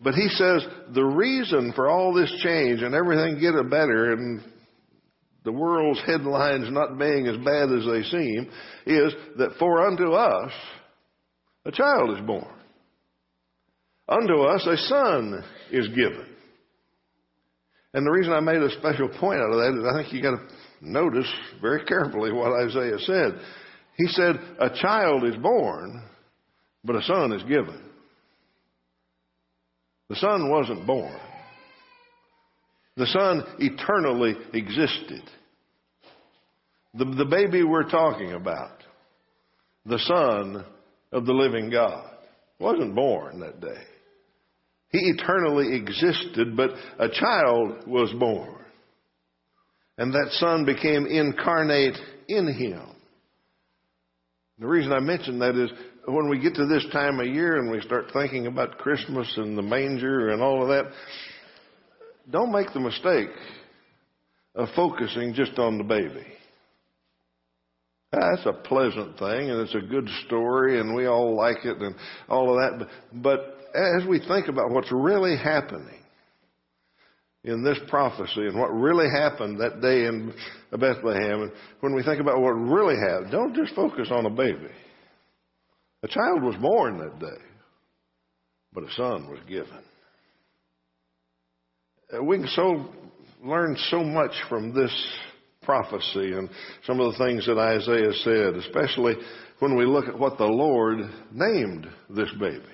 But 0.00 0.14
he 0.14 0.28
says 0.28 0.66
the 0.94 1.04
reason 1.04 1.74
for 1.74 1.90
all 1.90 2.14
this 2.14 2.34
change 2.42 2.80
and 2.80 2.94
everything 2.94 3.40
getting 3.40 3.68
better 3.68 4.14
and 4.14 4.42
the 5.44 5.52
world's 5.52 6.00
headlines 6.06 6.70
not 6.70 6.98
being 6.98 7.26
as 7.26 7.36
bad 7.38 7.70
as 7.72 7.84
they 7.86 8.02
seem 8.10 8.50
is 8.86 9.14
that 9.38 9.56
for 9.58 9.86
unto 9.86 10.12
us 10.12 10.52
a 11.64 11.72
child 11.72 12.16
is 12.18 12.26
born. 12.26 12.54
Unto 14.08 14.42
us 14.42 14.66
a 14.66 14.76
son 14.76 15.44
is 15.70 15.88
given. 15.88 16.26
And 17.92 18.06
the 18.06 18.10
reason 18.10 18.32
I 18.32 18.40
made 18.40 18.62
a 18.62 18.70
special 18.78 19.08
point 19.08 19.40
out 19.40 19.52
of 19.52 19.58
that 19.58 19.78
is 19.78 19.84
I 19.84 20.02
think 20.02 20.12
you 20.12 20.22
got 20.22 20.36
to 20.36 20.48
notice 20.80 21.30
very 21.60 21.84
carefully 21.84 22.32
what 22.32 22.52
Isaiah 22.52 22.98
said. 23.00 23.40
He 23.96 24.06
said, 24.08 24.36
A 24.60 24.70
child 24.70 25.24
is 25.24 25.36
born, 25.36 26.02
but 26.84 26.96
a 26.96 27.02
son 27.02 27.32
is 27.32 27.42
given. 27.42 27.82
The 30.08 30.16
son 30.16 30.50
wasn't 30.50 30.86
born. 30.86 31.18
The 33.00 33.06
son 33.06 33.44
eternally 33.60 34.34
existed. 34.52 35.22
The, 36.92 37.06
the 37.06 37.24
baby 37.24 37.62
we're 37.62 37.88
talking 37.88 38.34
about, 38.34 38.76
the 39.86 39.98
son 40.00 40.66
of 41.10 41.24
the 41.24 41.32
living 41.32 41.70
God, 41.70 42.10
wasn't 42.58 42.94
born 42.94 43.40
that 43.40 43.58
day. 43.58 43.82
He 44.90 44.98
eternally 44.98 45.74
existed, 45.76 46.54
but 46.54 46.72
a 46.98 47.08
child 47.08 47.88
was 47.88 48.12
born. 48.18 48.56
And 49.96 50.12
that 50.12 50.32
Son 50.32 50.66
became 50.66 51.06
incarnate 51.06 51.96
in 52.28 52.52
him. 52.52 52.86
The 54.58 54.66
reason 54.66 54.92
I 54.92 55.00
mention 55.00 55.38
that 55.38 55.56
is 55.56 55.70
when 56.06 56.28
we 56.28 56.38
get 56.38 56.54
to 56.56 56.66
this 56.66 56.84
time 56.92 57.18
of 57.18 57.26
year 57.26 57.56
and 57.56 57.70
we 57.70 57.80
start 57.80 58.10
thinking 58.12 58.46
about 58.46 58.76
Christmas 58.76 59.32
and 59.38 59.56
the 59.56 59.62
manger 59.62 60.28
and 60.28 60.42
all 60.42 60.60
of 60.60 60.68
that, 60.68 60.92
don't 62.30 62.52
make 62.52 62.72
the 62.72 62.80
mistake 62.80 63.30
of 64.54 64.68
focusing 64.74 65.34
just 65.34 65.58
on 65.58 65.78
the 65.78 65.84
baby. 65.84 66.26
That's 68.12 68.44
a 68.44 68.52
pleasant 68.52 69.18
thing 69.18 69.50
and 69.50 69.60
it's 69.60 69.74
a 69.74 69.86
good 69.86 70.08
story 70.26 70.80
and 70.80 70.94
we 70.94 71.06
all 71.06 71.36
like 71.36 71.64
it 71.64 71.78
and 71.78 71.94
all 72.28 72.50
of 72.50 72.78
that. 72.78 72.88
But 73.12 73.60
as 73.74 74.06
we 74.08 74.18
think 74.18 74.48
about 74.48 74.70
what's 74.70 74.90
really 74.90 75.36
happening 75.36 76.00
in 77.44 77.62
this 77.62 77.78
prophecy 77.88 78.46
and 78.46 78.58
what 78.58 78.68
really 78.68 79.08
happened 79.08 79.60
that 79.60 79.80
day 79.80 80.06
in 80.06 80.34
Bethlehem, 80.72 81.42
and 81.42 81.52
when 81.80 81.94
we 81.94 82.02
think 82.02 82.20
about 82.20 82.40
what 82.40 82.50
really 82.50 82.96
happened, 82.96 83.30
don't 83.30 83.54
just 83.54 83.74
focus 83.74 84.08
on 84.10 84.26
a 84.26 84.30
baby. 84.30 84.70
A 86.02 86.08
child 86.08 86.42
was 86.42 86.56
born 86.60 86.98
that 86.98 87.18
day, 87.18 87.42
but 88.72 88.84
a 88.84 88.92
son 88.92 89.28
was 89.30 89.38
given. 89.48 89.84
Uh, 92.12 92.22
we 92.22 92.38
can 92.38 92.48
so 92.48 92.86
learn 93.44 93.76
so 93.90 94.02
much 94.02 94.32
from 94.48 94.74
this 94.74 94.92
prophecy 95.62 96.32
and 96.32 96.48
some 96.86 97.00
of 97.00 97.12
the 97.12 97.18
things 97.18 97.46
that 97.46 97.58
Isaiah 97.58 98.12
said, 98.24 98.54
especially 98.56 99.14
when 99.58 99.76
we 99.76 99.84
look 99.84 100.08
at 100.08 100.18
what 100.18 100.38
the 100.38 100.44
Lord 100.44 100.98
named 101.32 101.86
this 102.08 102.30
baby. 102.40 102.64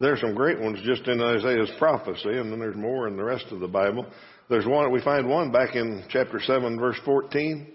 There's 0.00 0.20
some 0.20 0.34
great 0.34 0.60
ones 0.60 0.78
just 0.84 1.08
in 1.08 1.20
Isaiah's 1.20 1.72
prophecy, 1.78 2.28
and 2.28 2.52
then 2.52 2.60
there's 2.60 2.76
more 2.76 3.08
in 3.08 3.16
the 3.16 3.24
rest 3.24 3.46
of 3.50 3.60
the 3.60 3.66
Bible. 3.66 4.06
There's 4.48 4.66
one, 4.66 4.92
we 4.92 5.02
find 5.02 5.28
one 5.28 5.50
back 5.50 5.74
in 5.74 6.04
chapter 6.08 6.40
7, 6.40 6.78
verse 6.78 6.98
14. 7.04 7.66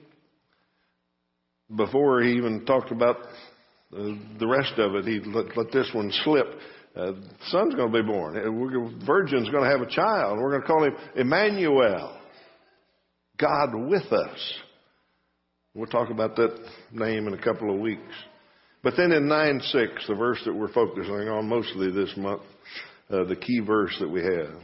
Before 1.75 2.21
he 2.21 2.33
even 2.33 2.65
talked 2.65 2.91
about 2.91 3.17
uh, 3.17 4.13
the 4.39 4.47
rest 4.47 4.73
of 4.77 4.95
it, 4.95 5.05
he 5.05 5.19
let, 5.19 5.57
let 5.57 5.71
this 5.71 5.89
one 5.93 6.11
slip. 6.23 6.47
Uh, 6.95 7.13
son's 7.47 7.73
going 7.73 7.91
to 7.91 8.03
be 8.03 8.07
born. 8.07 8.37
Uh, 8.37 9.05
virgin's 9.05 9.49
going 9.49 9.63
to 9.63 9.69
have 9.69 9.81
a 9.81 9.89
child. 9.89 10.37
We're 10.37 10.51
going 10.51 10.61
to 10.61 10.67
call 10.67 10.83
him 10.83 10.95
Emmanuel. 11.15 12.19
God 13.37 13.69
with 13.73 14.11
us. 14.11 14.53
We'll 15.73 15.87
talk 15.87 16.11
about 16.11 16.35
that 16.35 16.55
name 16.91 17.27
in 17.27 17.33
a 17.33 17.41
couple 17.41 17.73
of 17.73 17.79
weeks. 17.79 18.13
But 18.83 18.93
then 18.95 19.11
in 19.11 19.27
9 19.27 19.61
6, 19.61 20.07
the 20.07 20.13
verse 20.13 20.39
that 20.45 20.53
we're 20.53 20.71
focusing 20.71 21.29
on 21.29 21.47
mostly 21.47 21.89
this 21.91 22.15
month, 22.15 22.43
uh, 23.09 23.23
the 23.23 23.35
key 23.35 23.59
verse 23.65 23.95
that 23.99 24.09
we 24.09 24.21
have 24.21 24.61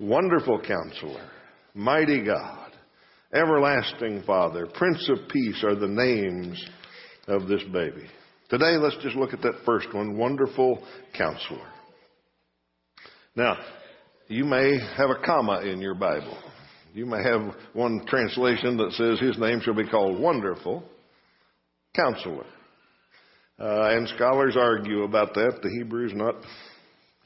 Wonderful 0.00 0.60
counselor, 0.60 1.28
mighty 1.74 2.24
God, 2.24 2.72
everlasting 3.32 4.22
Father, 4.26 4.66
Prince 4.66 5.08
of 5.10 5.28
Peace 5.28 5.62
are 5.62 5.76
the 5.76 5.86
names 5.86 6.64
of 7.28 7.46
this 7.46 7.62
baby. 7.72 8.08
Today, 8.52 8.76
let's 8.76 8.98
just 9.02 9.16
look 9.16 9.32
at 9.32 9.40
that 9.40 9.64
first 9.64 9.94
one 9.94 10.18
Wonderful 10.18 10.86
counselor. 11.16 11.66
Now, 13.34 13.56
you 14.28 14.44
may 14.44 14.78
have 14.98 15.08
a 15.08 15.24
comma 15.24 15.62
in 15.62 15.80
your 15.80 15.94
Bible. 15.94 16.36
You 16.92 17.06
may 17.06 17.22
have 17.22 17.54
one 17.72 18.04
translation 18.06 18.76
that 18.76 18.92
says 18.92 19.18
his 19.20 19.38
name 19.38 19.62
shall 19.62 19.72
be 19.72 19.88
called 19.88 20.20
Wonderful 20.20 20.84
Counselor. 21.96 22.44
Uh, 23.58 23.96
and 23.96 24.06
scholars 24.16 24.54
argue 24.54 25.04
about 25.04 25.32
that. 25.32 25.60
The 25.62 25.70
Hebrew 25.70 26.04
is 26.04 26.14
not 26.14 26.34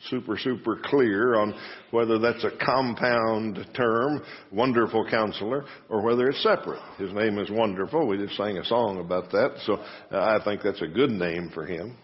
super, 0.09 0.37
super 0.39 0.79
clear 0.85 1.37
on 1.37 1.55
whether 1.91 2.19
that's 2.19 2.45
a 2.45 2.65
compound 2.65 3.67
term, 3.75 4.23
wonderful 4.53 5.07
counselor, 5.11 5.65
or 5.89 6.03
whether 6.03 6.29
it's 6.29 6.43
separate. 6.43 6.81
His 6.99 7.13
name 7.13 7.39
is 7.39 7.51
wonderful. 7.51 8.07
We 8.07 8.19
just 8.19 8.37
sang 8.37 8.59
a 8.59 8.65
song 8.65 9.01
about 9.01 9.31
that, 9.31 9.57
so 9.65 9.79
I 10.11 10.39
think 10.45 10.63
that's 10.63 10.83
a 10.83 10.87
good 10.87 11.11
name 11.11 11.51
for 11.53 11.67
him. 11.67 11.97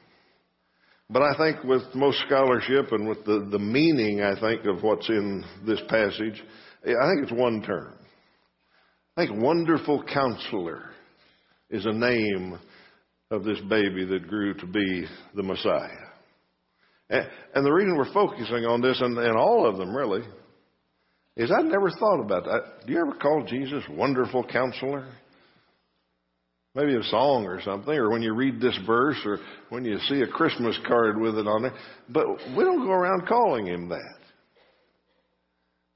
But 1.11 1.23
I 1.23 1.37
think 1.37 1.63
with 1.65 1.83
most 1.95 2.19
scholarship 2.27 2.91
and 2.93 3.07
with 3.07 3.25
the, 3.25 3.47
the 3.51 3.59
meaning, 3.59 4.23
I 4.23 4.39
think, 4.41 4.65
of 4.65 4.83
what's 4.83 5.09
in 5.11 5.45
this 5.67 5.81
passage, 5.89 6.43
I 6.83 6.87
think 6.87 7.23
it's 7.23 7.33
one 7.33 7.63
term. 7.63 7.95
I 9.17 9.27
think 9.27 9.43
wonderful 9.43 10.03
counselor 10.05 10.85
is 11.69 11.85
a 11.85 11.93
name 11.93 12.59
of 13.31 13.45
this 13.45 13.61
baby 13.69 14.07
that 14.07 14.27
grew 14.27 14.55
to 14.55 14.67
be 14.67 15.07
the 15.35 15.43
Messiah. 15.43 16.02
And 17.13 17.67
the 17.67 17.73
reason 17.73 17.97
we're 17.97 18.13
focusing 18.13 18.65
on 18.65 18.81
this, 18.81 19.01
and, 19.01 19.19
and 19.19 19.37
all 19.37 19.69
of 19.69 19.77
them 19.77 19.95
really, 19.95 20.23
is 21.37 21.51
I 21.51 21.63
never 21.63 21.91
thought 21.91 22.21
about 22.21 22.45
that. 22.45 22.87
Do 22.87 22.93
you 22.93 23.01
ever 23.01 23.15
call 23.15 23.45
Jesus 23.47 23.85
wonderful 23.91 24.45
counselor? 24.45 25.07
Maybe 26.75 26.97
a 26.97 27.03
song 27.05 27.45
or 27.45 27.61
something, 27.61 27.93
or 27.93 28.11
when 28.11 28.23
you 28.23 28.35
read 28.35 28.59
this 28.59 28.79
verse, 28.87 29.19
or 29.27 29.41
when 29.69 29.85
you 29.85 29.99
see 30.09 30.23
a 30.23 30.27
Christmas 30.27 30.79
card 30.87 31.21
with 31.21 31.37
it 31.37 31.47
on 31.47 31.63
there. 31.63 31.75
But 32.09 32.27
we 32.57 32.65
don't 32.65 32.87
go 32.87 32.93
around 32.93 33.27
calling 33.27 33.67
him 33.67 33.91
that. 33.91 34.19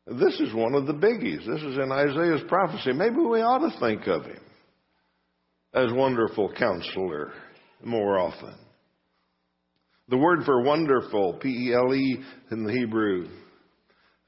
This 0.06 0.38
is 0.38 0.54
one 0.54 0.74
of 0.74 0.86
the 0.86 0.92
biggies. 0.92 1.46
This 1.46 1.62
is 1.62 1.78
in 1.78 1.90
Isaiah's 1.90 2.42
prophecy. 2.46 2.92
Maybe 2.92 3.16
we 3.16 3.40
ought 3.40 3.68
to 3.68 3.80
think 3.80 4.06
of 4.06 4.26
him 4.26 4.40
as 5.72 5.92
wonderful 5.92 6.52
counselor 6.52 7.32
more 7.82 8.18
often. 8.18 8.54
The 10.08 10.16
word 10.16 10.44
for 10.44 10.62
wonderful, 10.62 11.34
P 11.34 11.48
E 11.48 11.74
L 11.74 11.92
E 11.92 12.22
in 12.52 12.64
the 12.64 12.72
Hebrew, 12.72 13.28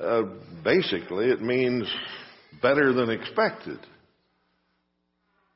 uh, 0.00 0.22
basically 0.64 1.26
it 1.26 1.40
means 1.40 1.88
better 2.60 2.92
than 2.92 3.10
expected, 3.10 3.78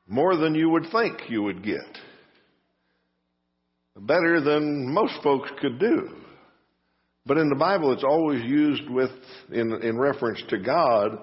more 0.07 0.37
than 0.37 0.55
you 0.55 0.71
would 0.71 0.87
think 0.93 1.29
you 1.29 1.43
would 1.43 1.65
get, 1.65 1.99
better 3.97 4.41
than 4.41 4.93
most 4.93 5.15
folks 5.23 5.51
could 5.61 5.81
do. 5.81 6.09
But 7.27 7.39
in 7.39 7.49
the 7.49 7.57
Bible, 7.57 7.93
it's 7.93 8.05
always 8.05 8.43
used 8.45 8.89
with 8.91 9.11
in, 9.53 9.73
in 9.83 9.99
reference 9.99 10.43
to 10.49 10.59
God. 10.59 11.19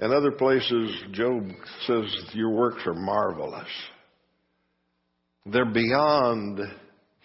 And 0.00 0.12
other 0.12 0.32
places, 0.32 1.02
Job 1.12 1.48
says, 1.86 2.04
Your 2.32 2.50
works 2.50 2.82
are 2.86 2.94
marvelous. 2.94 3.68
They're 5.46 5.72
beyond 5.72 6.60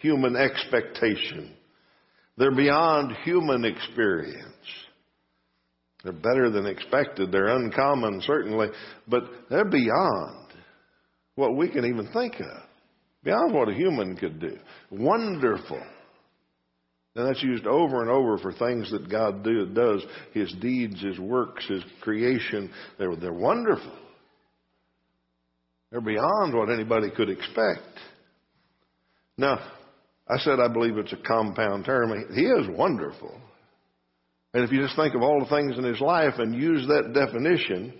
human 0.04 0.36
expectation. 0.36 1.50
They're 2.36 2.54
beyond 2.54 3.16
human 3.24 3.64
experience. 3.64 4.44
They're 6.02 6.12
better 6.12 6.50
than 6.50 6.66
expected. 6.66 7.32
They're 7.32 7.56
uncommon, 7.56 8.20
certainly, 8.20 8.68
but 9.08 9.22
they're 9.48 9.64
beyond 9.64 10.48
what 11.36 11.56
we 11.56 11.70
can 11.70 11.86
even 11.86 12.06
think 12.12 12.34
of, 12.34 12.62
beyond 13.24 13.54
what 13.54 13.70
a 13.70 13.74
human 13.74 14.14
could 14.14 14.40
do. 14.40 14.58
Wonderful. 14.90 15.82
And 17.16 17.26
that's 17.26 17.42
used 17.42 17.66
over 17.66 18.02
and 18.02 18.10
over 18.10 18.36
for 18.36 18.52
things 18.52 18.90
that 18.90 19.10
God 19.10 19.42
do, 19.42 19.64
does, 19.66 20.04
His 20.34 20.52
deeds, 20.60 21.00
His 21.00 21.18
works, 21.18 21.66
His 21.66 21.82
creation. 22.02 22.70
They're, 22.98 23.16
they're 23.16 23.32
wonderful. 23.32 23.96
They're 25.90 26.02
beyond 26.02 26.52
what 26.52 26.70
anybody 26.70 27.10
could 27.10 27.30
expect. 27.30 27.88
Now, 29.38 29.58
I 30.28 30.38
said 30.38 30.58
I 30.58 30.68
believe 30.68 30.96
it's 30.96 31.12
a 31.12 31.16
compound 31.16 31.84
term. 31.84 32.10
He 32.34 32.42
is 32.42 32.66
wonderful. 32.68 33.38
And 34.54 34.64
if 34.64 34.72
you 34.72 34.80
just 34.80 34.96
think 34.96 35.14
of 35.14 35.22
all 35.22 35.40
the 35.40 35.54
things 35.54 35.76
in 35.76 35.84
his 35.84 36.00
life 36.00 36.34
and 36.38 36.54
use 36.54 36.86
that 36.86 37.12
definition 37.12 37.92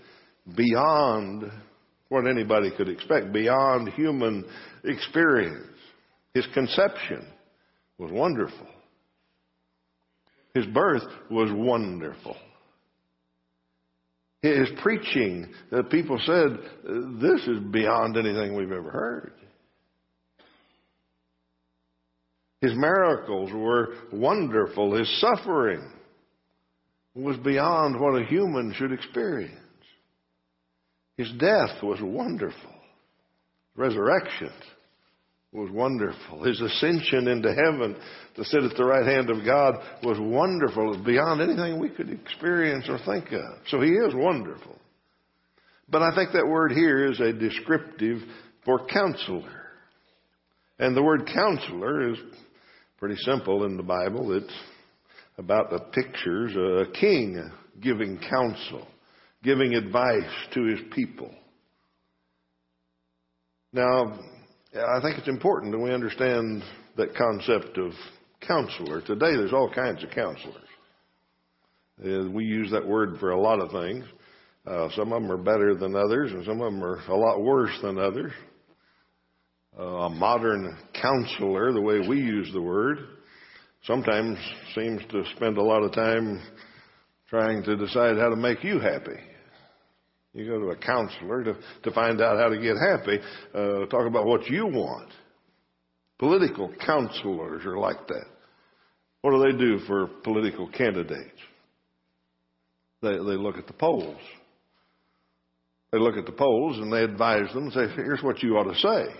beyond 0.57 1.51
what 2.09 2.27
anybody 2.27 2.71
could 2.77 2.89
expect, 2.89 3.33
beyond 3.33 3.89
human 3.91 4.45
experience, 4.85 5.67
his 6.33 6.47
conception 6.55 7.27
was 7.99 8.11
wonderful. 8.13 8.67
His 10.55 10.67
birth 10.67 11.03
was 11.31 11.51
wonderful. 11.53 12.37
His 14.43 14.69
preaching, 14.83 15.53
the 15.71 15.83
people 15.85 16.19
said, 16.25 16.59
this 17.21 17.41
is 17.49 17.59
beyond 17.73 18.17
anything 18.17 18.55
we've 18.55 18.71
ever 18.71 18.91
heard. 18.91 19.33
His 22.65 22.75
miracles 22.77 23.53
were 23.53 23.95
wonderful. 24.11 24.95
His 24.95 25.21
suffering 25.21 25.93
was 27.15 27.37
beyond 27.37 28.01
what 28.01 28.19
a 28.19 28.25
human 28.25 28.73
should 28.73 28.91
experience. 28.91 29.61
His 31.19 31.31
death 31.33 31.83
was 31.83 32.01
wonderful. 32.01 32.75
Resurrection 33.77 34.51
was 35.53 35.71
wonderful. 35.71 36.43
His 36.43 36.59
ascension 36.63 37.29
into 37.29 37.53
heaven 37.53 37.97
to 38.37 38.45
sit 38.47 38.63
at 38.63 38.75
the 38.79 38.85
right 38.85 39.07
hand 39.07 39.29
of 39.29 39.45
God 39.45 39.75
was 40.03 40.17
wonderful. 40.19 40.95
It 40.95 41.05
beyond 41.05 41.43
anything 41.43 41.79
we 41.79 41.91
could 41.91 42.09
experience 42.09 42.87
or 42.89 42.99
think 43.05 43.31
of. 43.33 43.59
So 43.69 43.83
he 43.83 43.91
is 43.91 44.15
wonderful. 44.15 44.79
But 45.91 46.01
I 46.01 46.15
think 46.15 46.31
that 46.33 46.49
word 46.49 46.73
here 46.73 47.13
is 47.13 47.21
a 47.21 47.35
descriptive 47.35 48.23
for 48.65 48.87
counselor. 48.87 49.61
And 50.79 50.97
the 50.97 51.03
word 51.03 51.31
counselor 51.33 52.11
is 52.11 52.19
pretty 53.05 53.21
simple 53.21 53.67
in 53.67 53.77
the 53.77 53.83
Bible. 53.83 54.35
It's 54.35 54.55
about 55.37 55.69
the 55.69 55.79
pictures 55.79 56.57
a 56.57 56.91
king 56.99 57.51
giving 57.83 58.19
counsel, 58.31 58.89
giving 59.43 59.75
advice 59.75 60.33
to 60.55 60.65
his 60.65 60.81
people. 60.95 61.31
Now, 63.75 64.19
I 64.75 65.03
think 65.03 65.19
it's 65.19 65.29
important 65.29 65.73
that 65.73 65.81
we 65.81 65.93
understand 65.93 66.63
that 66.97 67.15
concept 67.15 67.77
of 67.77 67.93
counselor. 68.41 69.03
Today, 69.03 69.37
there's 69.37 69.53
all 69.53 69.71
kinds 69.71 70.03
of 70.03 70.09
counselors. 70.09 70.57
We 72.03 72.45
use 72.45 72.71
that 72.71 72.89
word 72.89 73.19
for 73.21 73.33
a 73.33 73.39
lot 73.39 73.61
of 73.61 73.71
things. 73.71 74.07
Uh, 74.67 74.89
some 74.97 75.13
of 75.13 75.21
them 75.21 75.31
are 75.31 75.37
better 75.37 75.75
than 75.75 75.95
others, 75.95 76.33
and 76.33 76.43
some 76.47 76.63
of 76.63 76.73
them 76.73 76.83
are 76.83 77.01
a 77.07 77.15
lot 77.15 77.43
worse 77.43 77.79
than 77.83 77.99
others 77.99 78.33
a 79.79 80.09
modern 80.09 80.77
counselor, 81.01 81.73
the 81.73 81.81
way 81.81 82.01
we 82.07 82.19
use 82.19 82.51
the 82.53 82.63
word, 82.63 82.99
sometimes 83.85 84.39
seems 84.75 85.03
to 85.11 85.25
spend 85.37 85.59
a 85.59 85.63
lot 85.63 85.83
of 85.83 85.93
time 85.93 86.41
trying 87.29 87.63
to 87.65 87.77
decide 87.77 88.17
how 88.17 88.29
to 88.29 88.37
make 88.37 88.63
you 88.63 88.79
happy. 88.79 89.19
You 90.33 90.47
go 90.47 90.59
to 90.59 90.71
a 90.71 90.77
counselor 90.77 91.45
to, 91.45 91.57
to 91.85 91.91
find 91.93 92.21
out 92.21 92.39
how 92.39 92.49
to 92.49 92.59
get 92.61 92.77
happy, 92.77 93.19
uh, 93.55 93.87
talk 93.87 94.07
about 94.07 94.27
what 94.27 94.49
you 94.49 94.67
want. 94.67 95.11
Political 96.19 96.73
counselors 96.85 97.65
are 97.67 97.79
like 97.79 98.07
that. 98.09 98.27
What 99.23 99.33
do 99.33 99.43
they 99.43 99.59
do 99.59 99.79
for 99.87 100.07
political 100.23 100.69
candidates? 100.69 101.41
They, 103.01 103.13
they 103.13 103.37
look 103.37 103.57
at 103.59 103.67
the 103.67 103.73
polls. 103.73 104.21
They 105.93 105.99
look 105.99 106.17
at 106.17 106.27
the 106.27 106.33
polls 106.33 106.79
and 106.79 106.93
they 106.93 107.05
advise 107.05 107.53
them 107.53 107.65
and 107.65 107.73
say, 107.73 107.87
here's 107.95 108.23
what 108.23 108.43
you 108.43 108.57
ought 108.57 108.73
to 108.73 108.79
say. 108.79 109.15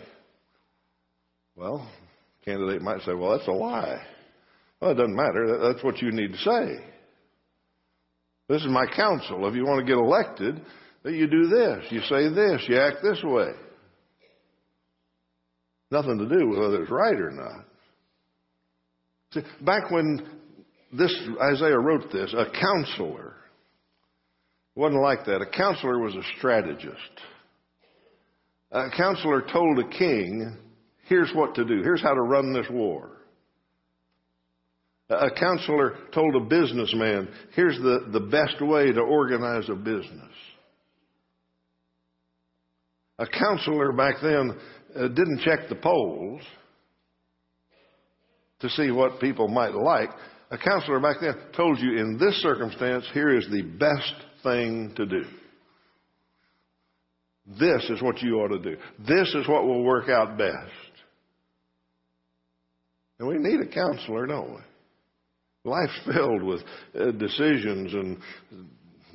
Well, 1.57 1.89
candidate 2.45 2.83
might 2.83 3.01
say, 3.03 3.15
well, 3.15 3.37
that's 3.37 3.49
a 3.49 3.53
lie. 3.53 4.03
Well, 4.81 4.91
it 4.91 4.95
doesn't 4.95 5.15
matter. 5.15 5.73
That's 5.73 5.85
what 5.85 6.03
you 6.03 6.11
need 6.11 6.33
to 6.33 6.39
say. 6.39 6.85
This 8.49 8.61
is 8.63 8.69
my 8.69 8.87
counsel. 8.87 9.49
If 9.49 9.55
you 9.55 9.65
want 9.65 9.87
to 9.87 9.91
get 9.91 9.99
elected, 9.99 10.61
that 11.05 11.13
you 11.13 11.27
do 11.27 11.49
this, 11.49 11.85
you 11.91 12.01
say 12.03 12.29
this, 12.29 12.63
you 12.69 12.79
act 12.79 12.99
this 13.03 13.23
way. 13.23 13.53
Nothing 15.91 16.19
to 16.19 16.29
do 16.29 16.49
with 16.49 16.59
whether 16.59 16.83
it's 16.83 16.91
right 16.91 17.15
or 17.15 17.31
not. 17.31 17.65
See, 19.33 19.41
back 19.65 19.91
when 19.91 20.27
this 20.93 21.15
Isaiah 21.41 21.79
wrote 21.79 22.11
this, 22.13 22.35
a 22.37 22.47
counselor 22.61 23.35
wasn't 24.75 25.03
like 25.03 25.25
that. 25.27 25.41
A 25.41 25.47
counselor 25.47 26.01
was 26.01 26.15
a 26.15 26.23
strategist. 26.39 26.99
A 28.73 28.91
counselor 28.97 29.43
told 29.53 29.79
a 29.79 29.89
king 29.89 30.59
Here's 31.07 31.33
what 31.35 31.55
to 31.57 31.65
do. 31.65 31.83
Here's 31.83 32.03
how 32.03 32.15
to 32.15 32.21
run 32.21 32.53
this 32.53 32.67
war. 32.71 33.11
A 35.11 35.31
counselor 35.39 35.97
told 36.15 36.35
a 36.35 36.41
businessman, 36.41 37.29
here's 37.55 37.77
the, 37.79 38.09
the 38.13 38.21
best 38.21 38.61
way 38.61 38.91
to 38.91 39.01
organize 39.01 39.69
a 39.69 39.75
business. 39.75 40.33
A 43.19 43.27
counselor 43.27 43.93
back 43.93 44.17
then 44.23 44.59
uh, 44.97 45.09
didn't 45.09 45.43
check 45.45 45.69
the 45.69 45.77
polls 45.77 46.41
to 48.61 48.71
see 48.71 48.91
what 48.91 49.21
people 49.21 49.47
might 49.47 49.75
like. 49.75 50.09
A 50.51 50.59
counselor 50.59 51.01
back 51.01 51.17
then 51.21 51.35
told 51.55 51.79
you 51.81 51.99
in 51.99 52.19
this 52.19 52.41
circumstance, 52.43 53.05
here 53.13 53.37
is 53.37 53.47
the 53.51 53.63
best 53.63 54.15
thing 54.43 54.95
to 54.97 55.05
do. 55.05 55.23
This 57.47 57.91
is 57.91 58.01
what 58.01 58.23
you 58.23 58.37
ought 58.37 58.49
to 58.49 58.59
do. 58.59 58.77
This 59.07 59.29
is 59.35 59.47
what 59.47 59.65
will 59.65 59.85
work 59.85 60.09
out 60.09 60.39
best. 60.39 60.84
And 63.25 63.43
we 63.43 63.51
need 63.51 63.61
a 63.61 63.67
counselor, 63.67 64.27
don't 64.27 64.51
we? 64.51 65.71
Life's 65.71 65.99
filled 66.05 66.43
with 66.43 66.61
uh, 66.95 67.11
decisions 67.13 67.95
and 67.95 68.19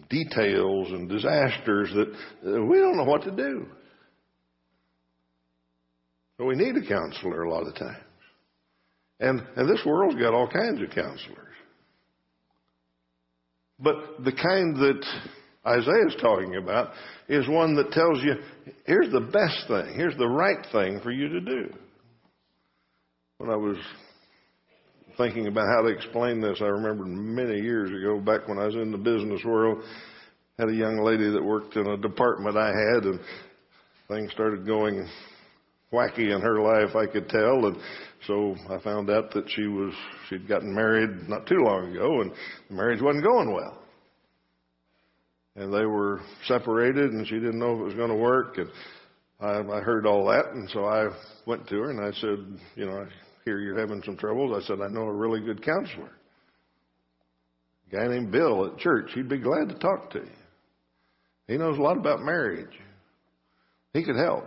details 0.10 0.90
and 0.90 1.08
disasters 1.08 1.92
that 1.94 2.08
uh, 2.08 2.66
we 2.66 2.80
don't 2.80 2.98
know 2.98 3.04
what 3.04 3.22
to 3.24 3.32
do. 3.32 3.68
So 6.38 6.46
we 6.46 6.56
need 6.56 6.76
a 6.76 6.88
counselor 6.88 7.44
a 7.44 7.52
lot 7.52 7.68
of 7.68 7.76
times. 7.76 7.98
And, 9.20 9.44
and 9.56 9.70
this 9.70 9.86
world's 9.86 10.20
got 10.20 10.34
all 10.34 10.48
kinds 10.48 10.82
of 10.82 10.90
counselors. 10.90 11.54
But 13.80 14.24
the 14.24 14.32
kind 14.32 14.76
that 14.78 15.06
Isaiah's 15.68 16.16
talking 16.20 16.56
about 16.56 16.94
is 17.28 17.48
one 17.48 17.76
that 17.76 17.92
tells 17.92 18.24
you, 18.24 18.34
here's 18.88 19.12
the 19.12 19.20
best 19.20 19.68
thing, 19.68 19.94
here's 19.96 20.18
the 20.18 20.28
right 20.28 20.66
thing 20.72 21.00
for 21.04 21.12
you 21.12 21.30
to 21.30 21.42
do. 21.42 21.74
When 23.40 23.50
I 23.50 23.56
was 23.56 23.78
thinking 25.18 25.48
about 25.48 25.70
how 25.74 25.84
to 25.84 25.88
explain 25.88 26.42
this, 26.42 26.58
I 26.60 26.66
remembered 26.66 27.08
many 27.08 27.62
years 27.62 27.90
ago, 27.90 28.20
back 28.20 28.50
when 28.50 28.60
I 28.60 28.66
was 28.66 28.76
in 28.76 28.92
the 28.92 28.98
business 28.98 29.46
world, 29.46 29.82
had 30.58 30.68
a 30.68 30.74
young 30.74 30.98
lady 30.98 31.30
that 31.32 31.42
worked 31.42 31.78
in 31.78 31.88
a 31.88 31.96
department 31.96 32.58
I 32.58 32.68
had, 32.68 33.06
and 33.06 33.20
things 34.10 34.34
started 34.34 34.66
going 34.66 35.08
wacky 35.94 36.36
in 36.36 36.42
her 36.42 36.60
life, 36.62 36.98
I 36.98 37.06
could 37.06 37.30
tell, 37.30 37.66
and 37.66 37.78
so 38.28 38.58
I 38.70 38.78
found 38.84 39.10
out 39.10 39.32
that 39.32 39.50
she 39.50 39.68
was 39.68 39.94
she'd 40.28 40.50
gotten 40.50 40.76
married 40.76 41.30
not 41.30 41.48
too 41.48 41.64
long 41.64 41.96
ago, 41.96 42.20
and 42.20 42.34
the 42.68 42.76
marriage 42.76 43.02
wasn't 43.02 43.24
going 43.24 43.54
well. 43.54 43.82
And 45.56 45.74
they 45.74 45.86
were 45.86 46.20
separated, 46.46 47.14
and 47.14 47.26
she 47.26 47.36
didn't 47.36 47.60
know 47.60 47.76
if 47.76 47.80
it 47.80 47.86
was 47.86 47.96
going 47.96 48.10
to 48.10 48.16
work. 48.16 48.58
And 48.58 48.70
I, 49.40 49.78
I 49.78 49.80
heard 49.80 50.06
all 50.06 50.28
that, 50.28 50.48
and 50.54 50.70
so 50.72 50.84
I 50.84 51.08
went 51.46 51.70
to 51.70 51.76
her 51.76 51.90
and 51.92 52.02
I 52.02 52.12
said, 52.20 52.60
you 52.76 52.86
know, 52.86 52.98
I 52.98 53.29
you're 53.58 53.80
having 53.80 54.04
some 54.04 54.18
troubles. 54.18 54.62
I 54.62 54.68
said, 54.68 54.82
I 54.82 54.90
know 54.90 55.04
a 55.04 55.14
really 55.14 55.40
good 55.40 55.64
counselor, 55.64 56.12
a 57.92 57.96
guy 57.96 58.08
named 58.08 58.32
Bill 58.32 58.68
at 58.68 58.78
church. 58.78 59.12
He'd 59.16 59.30
be 59.30 59.40
glad 59.40 59.70
to 59.70 59.76
talk 59.80 60.12
to 60.12 60.20
you. 60.20 60.32
He 61.48 61.58
knows 61.58 61.80
a 61.80 61.82
lot 61.82 61.98
about 61.98 62.20
marriage. 62.20 62.78
He 63.94 64.04
could 64.04 64.18
help. 64.18 64.46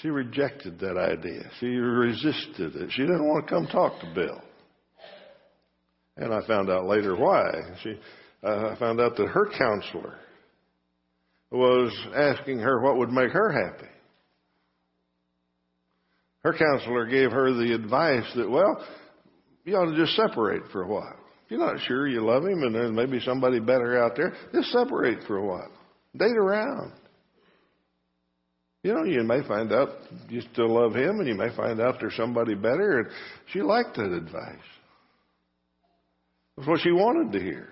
She 0.00 0.08
rejected 0.08 0.78
that 0.80 0.96
idea. 0.96 1.50
She 1.60 1.66
resisted 1.66 2.76
it. 2.76 2.90
She 2.92 3.02
didn't 3.02 3.26
want 3.26 3.46
to 3.46 3.52
come 3.52 3.66
talk 3.66 4.00
to 4.00 4.14
Bill. 4.14 4.40
And 6.16 6.32
I 6.32 6.46
found 6.46 6.70
out 6.70 6.86
later 6.86 7.16
why. 7.16 7.52
She, 7.82 7.98
uh, 8.44 8.70
I 8.70 8.76
found 8.78 9.00
out 9.00 9.16
that 9.16 9.28
her 9.28 9.48
counselor 9.56 10.18
was 11.50 11.92
asking 12.14 12.58
her 12.58 12.80
what 12.80 12.96
would 12.96 13.10
make 13.10 13.30
her 13.30 13.52
happy. 13.52 13.91
Her 16.44 16.52
counselor 16.52 17.06
gave 17.06 17.30
her 17.30 17.52
the 17.52 17.74
advice 17.74 18.30
that, 18.34 18.50
well, 18.50 18.84
you 19.64 19.76
ought 19.76 19.90
to 19.90 19.96
just 19.96 20.16
separate 20.16 20.62
for 20.72 20.82
a 20.82 20.88
while. 20.88 21.16
If 21.44 21.52
you're 21.52 21.60
not 21.60 21.80
sure 21.86 22.08
you 22.08 22.24
love 22.24 22.44
him 22.44 22.62
and 22.62 22.74
there's 22.74 22.92
maybe 22.92 23.20
somebody 23.20 23.60
better 23.60 24.02
out 24.02 24.16
there, 24.16 24.32
just 24.52 24.72
separate 24.72 25.24
for 25.26 25.36
a 25.36 25.46
while. 25.46 25.70
Date 26.16 26.36
around. 26.36 26.92
You 28.82 28.94
know, 28.94 29.04
you 29.04 29.22
may 29.22 29.46
find 29.46 29.72
out 29.72 29.90
you 30.28 30.40
still 30.52 30.74
love 30.74 30.94
him, 30.94 31.20
and 31.20 31.28
you 31.28 31.36
may 31.36 31.54
find 31.54 31.80
out 31.80 31.96
there's 32.00 32.16
somebody 32.16 32.54
better. 32.54 32.98
And 33.00 33.08
she 33.52 33.62
liked 33.62 33.96
that 33.96 34.12
advice. 34.12 34.56
That's 36.56 36.68
what 36.68 36.80
she 36.80 36.90
wanted 36.90 37.38
to 37.38 37.44
hear. 37.44 37.68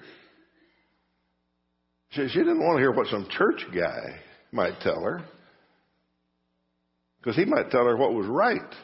She, 2.10 2.28
she 2.28 2.38
didn't 2.38 2.60
want 2.60 2.76
to 2.76 2.80
hear 2.80 2.92
what 2.92 3.08
some 3.08 3.26
church 3.28 3.64
guy 3.74 4.20
might 4.52 4.80
tell 4.82 5.00
her, 5.02 5.22
because 7.20 7.36
he 7.36 7.44
might 7.44 7.70
tell 7.70 7.84
her 7.84 7.96
what 7.96 8.14
was 8.14 8.26
right, 8.26 8.74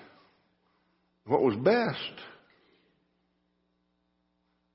what 1.27 1.43
was 1.43 1.57
best. 1.57 2.21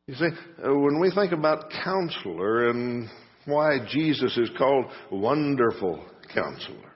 You 0.08 0.16
see, 0.16 0.30
uh, 0.66 0.74
when 0.74 1.00
we 1.00 1.12
think 1.12 1.32
about 1.32 1.72
counselor 1.84 2.70
and 2.70 3.08
why 3.46 3.78
Jesus 3.90 4.36
is 4.38 4.50
called 4.58 4.86
Wonderful 5.12 6.04
Counselor, 6.34 6.92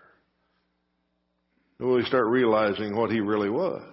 we 1.79 2.03
start 2.05 2.27
realizing 2.27 2.95
what 2.95 3.11
he 3.11 3.19
really 3.19 3.49
was. 3.49 3.83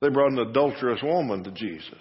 They 0.00 0.08
brought 0.08 0.32
an 0.32 0.38
adulterous 0.38 1.02
woman 1.02 1.44
to 1.44 1.50
Jesus. 1.50 1.98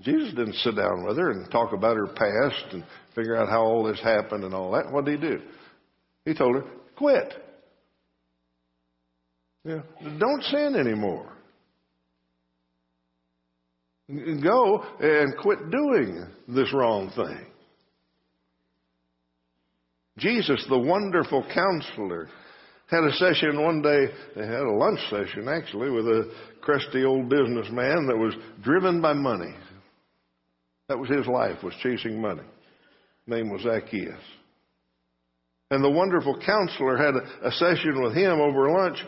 Jesus 0.00 0.30
didn't 0.30 0.54
sit 0.56 0.76
down 0.76 1.04
with 1.06 1.16
her 1.18 1.30
and 1.30 1.50
talk 1.50 1.72
about 1.72 1.96
her 1.96 2.06
past 2.06 2.72
and 2.72 2.84
figure 3.14 3.36
out 3.36 3.48
how 3.48 3.62
all 3.62 3.84
this 3.84 4.00
happened 4.00 4.44
and 4.44 4.54
all 4.54 4.72
that. 4.72 4.90
What 4.90 5.04
did 5.04 5.20
he 5.20 5.28
do? 5.28 5.40
He 6.24 6.34
told 6.34 6.56
her, 6.56 6.64
quit. 6.96 7.32
Yeah, 9.64 9.82
don't 10.18 10.42
sin 10.44 10.74
anymore. 10.74 11.30
Go 14.42 14.84
and 15.00 15.36
quit 15.40 15.70
doing 15.70 16.26
this 16.48 16.72
wrong 16.72 17.12
thing. 17.14 17.46
Jesus, 20.18 20.64
the 20.68 20.78
wonderful 20.78 21.46
counselor, 21.54 22.28
had 22.88 23.04
a 23.04 23.12
session 23.12 23.62
one 23.62 23.82
day, 23.82 24.06
they 24.34 24.46
had 24.46 24.62
a 24.62 24.72
lunch 24.72 24.98
session 25.08 25.48
actually, 25.48 25.90
with 25.90 26.06
a 26.06 26.32
crusty 26.60 27.04
old 27.04 27.28
businessman 27.28 28.06
that 28.06 28.16
was 28.16 28.34
driven 28.62 29.00
by 29.00 29.12
money. 29.12 29.54
That 30.88 30.98
was 30.98 31.08
his 31.08 31.26
life, 31.26 31.62
was 31.62 31.74
chasing 31.82 32.20
money. 32.20 32.42
Name 33.26 33.48
was 33.48 33.62
Zacchaeus. 33.62 34.20
And 35.70 35.84
the 35.84 35.90
wonderful 35.90 36.36
counselor 36.44 36.96
had 36.96 37.14
a 37.44 37.52
session 37.52 38.02
with 38.02 38.14
him 38.14 38.40
over 38.40 38.70
lunch, 38.70 38.98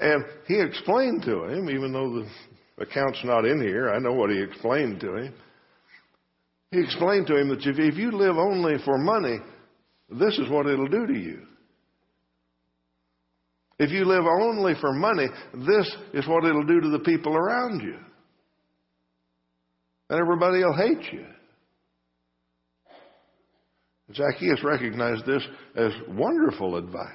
and 0.00 0.24
he 0.46 0.60
explained 0.60 1.22
to 1.22 1.44
him, 1.44 1.70
even 1.70 1.92
though 1.92 2.22
the 2.22 2.82
account's 2.82 3.20
not 3.24 3.44
in 3.44 3.60
here, 3.60 3.90
I 3.90 3.98
know 3.98 4.12
what 4.12 4.30
he 4.30 4.40
explained 4.40 5.00
to 5.00 5.16
him. 5.16 5.34
He 6.70 6.80
explained 6.80 7.26
to 7.28 7.36
him 7.36 7.48
that 7.48 7.66
if 7.66 7.96
you 7.96 8.12
live 8.12 8.36
only 8.36 8.76
for 8.84 8.98
money, 8.98 9.38
this 10.10 10.38
is 10.38 10.48
what 10.50 10.66
it'll 10.66 10.88
do 10.88 11.06
to 11.06 11.18
you. 11.18 11.42
If 13.78 13.90
you 13.90 14.04
live 14.04 14.24
only 14.24 14.74
for 14.80 14.92
money, 14.92 15.26
this 15.54 15.96
is 16.12 16.26
what 16.26 16.44
it'll 16.44 16.66
do 16.66 16.80
to 16.80 16.90
the 16.90 16.98
people 17.00 17.36
around 17.36 17.80
you. 17.80 17.96
And 20.10 20.20
everybody 20.20 20.58
will 20.58 20.76
hate 20.76 21.12
you. 21.12 21.26
Zacchaeus 24.14 24.64
recognized 24.64 25.26
this 25.26 25.42
as 25.76 25.92
wonderful 26.08 26.76
advice. 26.76 27.12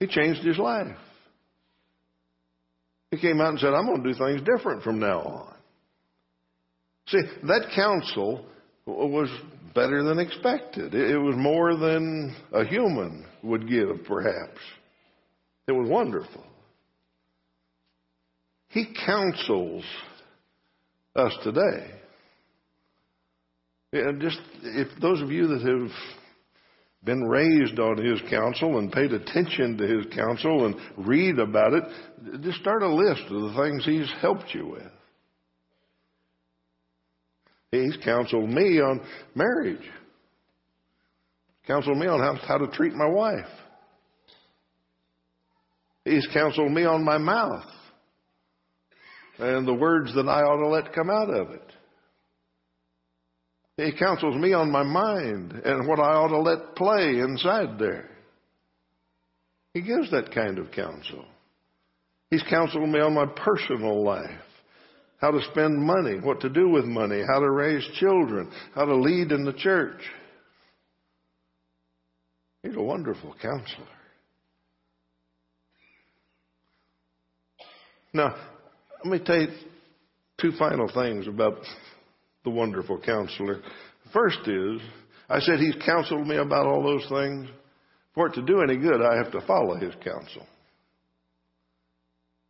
He 0.00 0.06
changed 0.06 0.44
his 0.44 0.58
life. 0.58 0.96
He 3.10 3.18
came 3.18 3.40
out 3.40 3.50
and 3.50 3.58
said, 3.60 3.72
I'm 3.72 3.86
going 3.86 4.02
to 4.02 4.12
do 4.12 4.18
things 4.18 4.42
different 4.42 4.82
from 4.82 4.98
now 4.98 5.20
on. 5.20 5.54
See, 7.08 7.20
that 7.44 7.70
counsel 7.74 8.44
was 8.86 9.28
better 9.74 10.02
than 10.02 10.18
expected. 10.18 10.94
It 10.94 11.18
was 11.18 11.36
more 11.36 11.76
than 11.76 12.34
a 12.52 12.64
human 12.64 13.26
would 13.42 13.68
give, 13.68 14.04
perhaps. 14.06 14.58
It 15.68 15.72
was 15.72 15.88
wonderful. 15.88 16.44
He 18.68 18.92
counsels 19.06 19.84
us 21.14 21.32
today. 21.44 21.90
And 23.92 24.20
just 24.20 24.40
if 24.62 24.88
those 25.00 25.22
of 25.22 25.30
you 25.30 25.46
that 25.48 25.62
have 25.62 25.90
been 27.06 27.24
raised 27.24 27.78
on 27.78 27.96
his 28.04 28.20
counsel 28.28 28.78
and 28.78 28.92
paid 28.92 29.12
attention 29.12 29.78
to 29.78 29.86
his 29.86 30.06
counsel 30.14 30.66
and 30.66 30.74
read 30.98 31.38
about 31.38 31.72
it, 31.72 31.84
just 32.42 32.58
start 32.58 32.82
a 32.82 32.92
list 32.92 33.22
of 33.30 33.42
the 33.42 33.54
things 33.62 33.86
he's 33.86 34.12
helped 34.20 34.52
you 34.52 34.66
with. 34.66 34.92
He's 37.70 37.96
counseled 38.04 38.50
me 38.50 38.80
on 38.80 39.00
marriage. 39.34 39.88
Counseled 41.66 41.98
me 41.98 42.06
on 42.06 42.20
how, 42.20 42.34
how 42.46 42.58
to 42.58 42.66
treat 42.68 42.92
my 42.92 43.08
wife. 43.08 43.48
He's 46.04 46.26
counseled 46.32 46.72
me 46.72 46.84
on 46.84 47.04
my 47.04 47.18
mouth 47.18 47.64
and 49.38 49.66
the 49.66 49.74
words 49.74 50.14
that 50.14 50.28
I 50.28 50.40
ought 50.42 50.62
to 50.62 50.68
let 50.68 50.94
come 50.94 51.10
out 51.10 51.30
of 51.30 51.50
it. 51.50 51.72
He 53.76 53.92
counsels 53.92 54.36
me 54.36 54.54
on 54.54 54.70
my 54.70 54.82
mind 54.82 55.52
and 55.52 55.86
what 55.86 55.98
I 55.98 56.14
ought 56.14 56.28
to 56.28 56.38
let 56.38 56.76
play 56.76 57.18
inside 57.18 57.78
there. 57.78 58.08
He 59.74 59.82
gives 59.82 60.10
that 60.10 60.32
kind 60.32 60.58
of 60.58 60.70
counsel. 60.70 61.26
He's 62.30 62.42
counseled 62.48 62.88
me 62.88 63.00
on 63.00 63.14
my 63.14 63.26
personal 63.26 64.02
life, 64.02 64.30
how 65.18 65.30
to 65.30 65.42
spend 65.52 65.76
money, 65.76 66.18
what 66.18 66.40
to 66.40 66.48
do 66.48 66.70
with 66.70 66.86
money, 66.86 67.22
how 67.28 67.40
to 67.40 67.50
raise 67.50 67.86
children, 68.00 68.50
how 68.74 68.86
to 68.86 68.96
lead 68.96 69.30
in 69.30 69.44
the 69.44 69.52
church. 69.52 70.00
He's 72.62 72.74
a 72.74 72.82
wonderful 72.82 73.34
counselor. 73.40 73.86
Now, 78.14 78.34
let 79.04 79.12
me 79.12 79.24
tell 79.24 79.42
you 79.42 79.48
two 80.40 80.52
final 80.58 80.90
things 80.92 81.28
about 81.28 81.58
the 82.46 82.50
wonderful 82.50 82.98
counselor. 82.98 83.60
First 84.12 84.38
is, 84.46 84.80
I 85.28 85.40
said 85.40 85.58
he's 85.58 85.74
counseled 85.84 86.26
me 86.26 86.36
about 86.36 86.64
all 86.64 86.82
those 86.82 87.06
things. 87.10 87.48
For 88.14 88.28
it 88.28 88.34
to 88.34 88.42
do 88.42 88.62
any 88.62 88.78
good, 88.78 89.02
I 89.02 89.16
have 89.16 89.32
to 89.32 89.46
follow 89.46 89.74
his 89.74 89.92
counsel. 89.96 90.46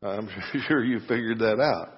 I'm 0.02 0.28
sure 0.68 0.84
you 0.84 1.00
figured 1.00 1.38
that 1.40 1.58
out. 1.58 1.94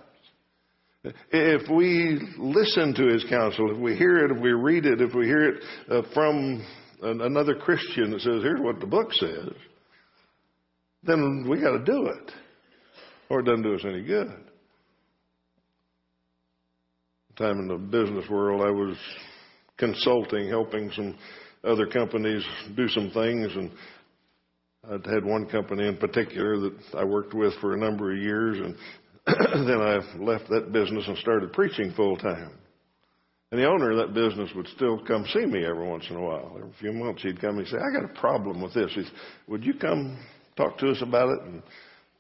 If 1.31 1.69
we 1.69 2.21
listen 2.39 2.95
to 2.95 3.07
his 3.09 3.25
counsel, 3.29 3.73
if 3.73 3.79
we 3.79 3.97
hear 3.97 4.25
it, 4.25 4.31
if 4.31 4.41
we 4.41 4.53
read 4.53 4.87
it, 4.87 5.01
if 5.01 5.15
we 5.15 5.27
hear 5.27 5.49
it 5.51 5.65
uh, 5.91 6.03
from 6.15 6.65
an, 7.03 7.21
another 7.21 7.57
Christian 7.57 8.13
that 8.13 8.21
says, 8.21 8.43
here's 8.43 8.61
what 8.61 8.81
the 8.81 8.87
book 8.87 9.13
says, 9.13 9.53
then 11.03 11.47
we 11.49 11.61
got 11.61 11.73
to 11.73 11.85
do 11.85 12.07
it. 12.07 12.33
Or 13.29 13.41
it 13.41 13.45
doesn't 13.45 13.63
do 13.63 13.75
us 13.75 13.85
any 13.85 14.03
good. 14.03 14.48
Time 17.39 17.61
in 17.61 17.69
the 17.69 17.77
business 17.77 18.29
world, 18.29 18.63
I 18.63 18.71
was 18.71 18.97
consulting, 19.77 20.49
helping 20.49 20.91
some 20.91 21.17
other 21.63 21.87
companies 21.87 22.45
do 22.77 22.89
some 22.89 23.11
things, 23.11 23.53
and 23.55 23.71
I'd 24.91 25.07
had 25.07 25.25
one 25.25 25.47
company 25.47 25.87
in 25.87 25.99
particular 25.99 26.59
that 26.59 26.77
I 26.97 27.05
worked 27.05 27.35
with 27.35 27.55
for 27.61 27.75
a 27.75 27.79
number 27.79 28.13
of 28.13 28.19
years, 28.19 28.59
and 28.59 28.75
then 29.69 29.81
I 29.81 30.01
left 30.19 30.49
that 30.51 30.73
business 30.73 31.05
and 31.07 31.17
started 31.19 31.53
preaching 31.53 31.93
full 31.95 32.17
time. 32.17 32.59
And 33.53 33.61
the 33.61 33.69
owner 33.69 33.93
of 33.93 33.99
that 33.99 34.15
business 34.15 34.51
would 34.57 34.67
still 34.75 34.99
come 35.07 35.25
see 35.33 35.47
me 35.47 35.65
every 35.65 35.87
once 35.87 36.07
in 36.11 36.17
a 36.17 36.21
while. 36.21 36.57
Every 36.57 36.73
few 36.81 36.93
months 36.93 37.23
he'd 37.23 37.41
come 37.41 37.59
and 37.59 37.69
say, 37.69 37.77
I 37.77 38.01
got 38.01 38.11
a 38.11 38.21
problem 38.21 38.61
with 38.61 38.75
this. 38.75 38.91
He 38.97 39.05
said, 39.05 39.13
Would 39.47 39.65
you 39.65 39.75
come 39.75 40.19
talk 40.57 40.77
to 40.79 40.91
us 40.91 41.01
about 41.03 41.29
it 41.29 41.43
and 41.45 41.63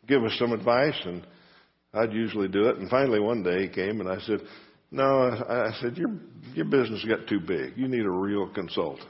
give 0.06 0.22
us 0.22 0.36
some 0.38 0.52
advice? 0.52 0.98
And 1.04 1.26
I'd 1.92 2.12
usually 2.12 2.48
do 2.48 2.68
it. 2.68 2.76
And 2.76 2.88
finally 2.88 3.18
one 3.18 3.42
day 3.42 3.62
he 3.62 3.68
came 3.68 4.00
and 4.00 4.08
I 4.08 4.20
said, 4.20 4.40
No, 4.90 5.04
I, 5.04 5.68
I 5.68 5.72
said, 5.80 5.96
Your 5.96 6.10
your 6.54 6.64
business 6.64 7.04
got 7.08 7.28
too 7.28 7.40
big. 7.40 7.76
You 7.76 7.88
need 7.88 8.04
a 8.04 8.10
real 8.10 8.48
consultant. 8.48 9.06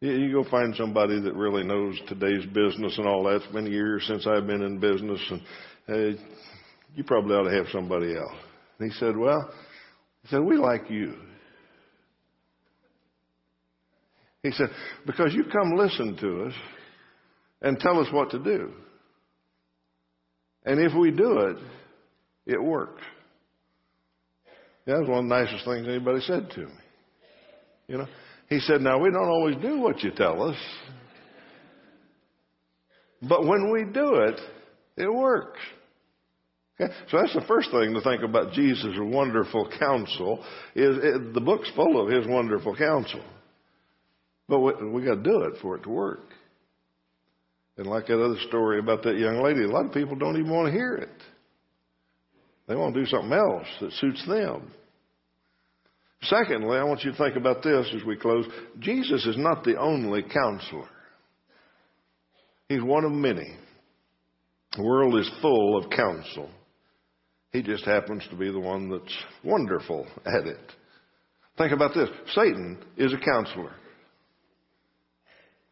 You, 0.00 0.12
you 0.12 0.32
go 0.32 0.48
find 0.50 0.74
somebody 0.76 1.20
that 1.20 1.34
really 1.34 1.64
knows 1.64 1.98
today's 2.06 2.44
business 2.46 2.98
and 2.98 3.06
all 3.06 3.24
that. 3.24 3.36
It's 3.36 3.52
been 3.52 3.66
years 3.66 4.04
since 4.06 4.26
I've 4.26 4.46
been 4.46 4.62
in 4.62 4.78
business 4.78 5.20
and 5.88 6.18
you 6.94 7.04
probably 7.04 7.34
ought 7.34 7.48
to 7.48 7.56
have 7.56 7.66
somebody 7.72 8.14
else. 8.16 8.34
And 8.78 8.90
he 8.90 8.98
said, 8.98 9.16
Well, 9.16 9.50
he 10.22 10.28
said, 10.28 10.40
We 10.40 10.56
like 10.56 10.90
you. 10.90 11.14
He 14.42 14.50
said, 14.52 14.68
Because 15.06 15.32
you 15.34 15.44
come 15.44 15.76
listen 15.76 16.16
to 16.20 16.44
us 16.44 16.54
and 17.62 17.78
tell 17.78 17.98
us 18.00 18.08
what 18.12 18.30
to 18.30 18.38
do. 18.38 18.72
And 20.64 20.80
if 20.80 20.92
we 20.98 21.10
do 21.10 21.38
it, 21.38 21.56
it 22.46 22.62
works. 22.62 23.02
That 24.86 25.00
was 25.00 25.08
one 25.08 25.24
of 25.24 25.28
the 25.28 25.34
nicest 25.34 25.64
things 25.64 25.86
anybody 25.88 26.20
said 26.20 26.48
to 26.50 26.60
me. 26.60 26.72
You 27.88 27.98
know? 27.98 28.06
He 28.48 28.60
said, 28.60 28.80
Now 28.80 28.98
we 28.98 29.10
don't 29.10 29.28
always 29.28 29.56
do 29.56 29.80
what 29.80 30.02
you 30.02 30.12
tell 30.12 30.42
us. 30.42 30.56
But 33.22 33.46
when 33.46 33.72
we 33.72 33.84
do 33.84 34.16
it, 34.16 34.40
it 34.96 35.12
works. 35.12 35.58
Okay? 36.80 36.92
So 37.10 37.18
that's 37.18 37.34
the 37.34 37.44
first 37.48 37.70
thing 37.70 37.94
to 37.94 38.00
think 38.00 38.22
about 38.22 38.52
Jesus' 38.52 38.96
wonderful 38.98 39.68
counsel. 39.78 40.44
Is 40.74 40.96
it, 41.02 41.34
the 41.34 41.40
book's 41.40 41.70
full 41.74 42.00
of 42.00 42.12
his 42.12 42.26
wonderful 42.26 42.76
counsel, 42.76 43.22
but 44.48 44.60
we, 44.60 44.90
we 44.90 45.04
got 45.04 45.16
to 45.16 45.22
do 45.22 45.42
it 45.42 45.54
for 45.60 45.76
it 45.76 45.82
to 45.84 45.88
work. 45.88 46.28
And 47.78 47.86
like 47.86 48.06
that 48.06 48.22
other 48.22 48.38
story 48.48 48.78
about 48.78 49.02
that 49.02 49.18
young 49.18 49.42
lady, 49.42 49.64
a 49.64 49.68
lot 49.68 49.86
of 49.86 49.92
people 49.92 50.16
don't 50.16 50.38
even 50.38 50.50
want 50.50 50.66
to 50.66 50.72
hear 50.72 50.94
it. 50.94 51.22
They 52.66 52.74
want 52.74 52.94
to 52.94 53.00
do 53.00 53.06
something 53.06 53.32
else 53.32 53.66
that 53.80 53.92
suits 53.92 54.26
them. 54.26 54.72
Secondly, 56.22 56.76
I 56.76 56.84
want 56.84 57.04
you 57.04 57.12
to 57.12 57.18
think 57.18 57.36
about 57.36 57.62
this 57.62 57.86
as 57.94 58.04
we 58.04 58.16
close. 58.16 58.46
Jesus 58.80 59.24
is 59.26 59.36
not 59.36 59.62
the 59.64 59.78
only 59.78 60.22
counselor. 60.22 60.88
He's 62.68 62.82
one 62.82 63.04
of 63.04 63.12
many. 63.12 63.56
The 64.76 64.82
world 64.82 65.16
is 65.18 65.30
full 65.40 65.78
of 65.78 65.90
counsel. 65.90 66.50
He 67.52 67.62
just 67.62 67.84
happens 67.84 68.24
to 68.30 68.36
be 68.36 68.50
the 68.50 68.58
one 68.58 68.90
that's 68.90 69.16
wonderful 69.44 70.06
at 70.26 70.46
it. 70.46 70.72
Think 71.56 71.72
about 71.72 71.94
this 71.94 72.10
Satan 72.34 72.78
is 72.96 73.12
a 73.12 73.18
counselor. 73.18 73.72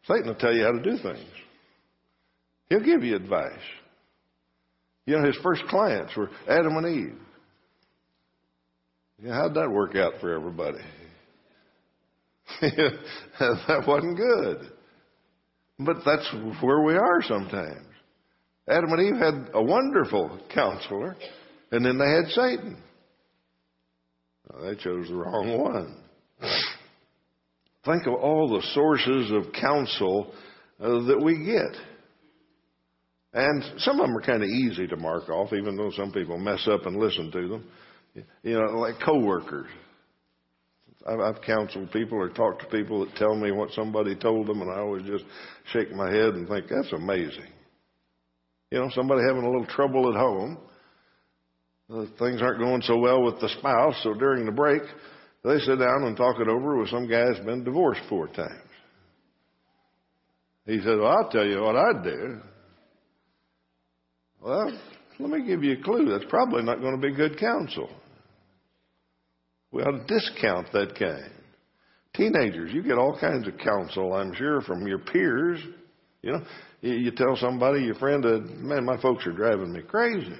Satan 0.07 0.27
will 0.27 0.35
tell 0.35 0.53
you 0.53 0.63
how 0.63 0.71
to 0.71 0.81
do 0.81 0.97
things, 0.97 1.29
he'll 2.69 2.83
give 2.83 3.03
you 3.03 3.15
advice. 3.15 3.51
You 5.05 5.17
know, 5.17 5.25
his 5.25 5.37
first 5.43 5.63
clients 5.67 6.15
were 6.15 6.29
Adam 6.47 6.77
and 6.77 6.87
Eve. 6.87 7.19
Yeah, 9.23 9.33
how'd 9.33 9.53
that 9.53 9.69
work 9.69 9.95
out 9.95 10.13
for 10.19 10.33
everybody? 10.33 10.83
that 12.61 13.83
wasn't 13.87 14.17
good. 14.17 14.71
But 15.79 15.97
that's 16.05 16.33
where 16.61 16.81
we 16.81 16.95
are 16.95 17.21
sometimes. 17.21 17.85
Adam 18.67 18.91
and 18.93 19.01
Eve 19.01 19.21
had 19.21 19.49
a 19.53 19.63
wonderful 19.63 20.39
counselor, 20.53 21.15
and 21.71 21.85
then 21.85 21.97
they 21.97 22.09
had 22.09 22.27
Satan. 22.29 22.81
Well, 24.49 24.63
they 24.63 24.75
chose 24.75 25.07
the 25.07 25.15
wrong 25.15 25.57
one. 25.59 25.97
Think 27.85 28.07
of 28.07 28.13
all 28.13 28.49
the 28.49 28.65
sources 28.73 29.31
of 29.31 29.53
counsel 29.53 30.33
uh, 30.79 31.05
that 31.05 31.21
we 31.23 31.45
get. 31.45 31.79
And 33.35 33.61
some 33.79 33.99
of 33.99 34.07
them 34.07 34.15
are 34.15 34.21
kind 34.21 34.43
of 34.43 34.47
easy 34.47 34.87
to 34.87 34.95
mark 34.95 35.27
off, 35.27 35.51
even 35.51 35.75
though 35.75 35.91
some 35.91 36.09
people 36.13 36.37
mess 36.37 36.65
up 36.71 36.85
and 36.85 36.95
listen 36.95 37.29
to 37.31 37.47
them. 37.49 37.67
You 38.43 38.53
know, 38.53 38.79
like 38.79 38.95
coworkers. 39.05 39.67
I've, 41.05 41.19
I've 41.19 41.41
counseled 41.41 41.91
people 41.91 42.17
or 42.17 42.29
talked 42.29 42.61
to 42.61 42.67
people 42.67 43.05
that 43.05 43.13
tell 43.17 43.35
me 43.35 43.51
what 43.51 43.71
somebody 43.71 44.15
told 44.15 44.47
them, 44.47 44.61
and 44.61 44.71
I 44.71 44.79
always 44.79 45.03
just 45.03 45.25
shake 45.73 45.91
my 45.91 46.09
head 46.09 46.35
and 46.35 46.47
think 46.47 46.67
that's 46.69 46.93
amazing. 46.93 47.51
You 48.71 48.79
know, 48.79 48.89
somebody 48.95 49.21
having 49.27 49.43
a 49.43 49.49
little 49.49 49.67
trouble 49.67 50.09
at 50.09 50.17
home. 50.17 50.57
Uh, 51.93 52.05
things 52.17 52.41
aren't 52.41 52.59
going 52.59 52.81
so 52.83 52.97
well 52.97 53.21
with 53.21 53.41
the 53.41 53.49
spouse, 53.49 53.99
so 54.01 54.13
during 54.13 54.45
the 54.45 54.51
break, 54.51 54.81
they 55.43 55.59
sit 55.59 55.77
down 55.77 56.03
and 56.05 56.15
talk 56.15 56.39
it 56.39 56.47
over 56.47 56.77
with 56.77 56.89
some 56.89 57.07
guy 57.07 57.25
that's 57.25 57.45
been 57.45 57.65
divorced 57.65 58.01
four 58.07 58.27
times. 58.27 58.69
He 60.65 60.79
said, 60.79 60.97
Well, 60.99 61.11
I'll 61.11 61.29
tell 61.29 61.45
you 61.45 61.61
what 61.61 61.75
I'd 61.75 62.01
do. 62.01 62.39
Well, 64.45 64.71
let 65.17 65.29
me 65.31 65.43
give 65.43 65.63
you 65.63 65.73
a 65.73 65.83
clue. 65.83 66.05
That's 66.07 66.29
probably 66.29 66.61
not 66.61 66.79
going 66.79 66.95
to 66.95 67.01
be 67.01 67.11
good 67.15 67.39
counsel. 67.39 67.89
We 69.71 69.81
ought 69.81 70.05
to 70.05 70.05
discount 70.05 70.71
that 70.71 70.93
kind. 70.99 71.31
Teenagers, 72.13 72.71
you 72.71 72.83
get 72.83 72.99
all 72.99 73.17
kinds 73.19 73.47
of 73.47 73.57
counsel, 73.57 74.13
I'm 74.13 74.35
sure, 74.35 74.61
from 74.61 74.85
your 74.85 74.99
peers. 74.99 75.59
You 76.21 76.33
know, 76.33 76.43
you 76.81 77.09
tell 77.09 77.35
somebody, 77.37 77.85
your 77.85 77.95
friend, 77.95 78.23
that, 78.23 78.47
man, 78.59 78.85
my 78.85 79.01
folks 79.01 79.25
are 79.25 79.33
driving 79.33 79.73
me 79.73 79.81
crazy. 79.81 80.37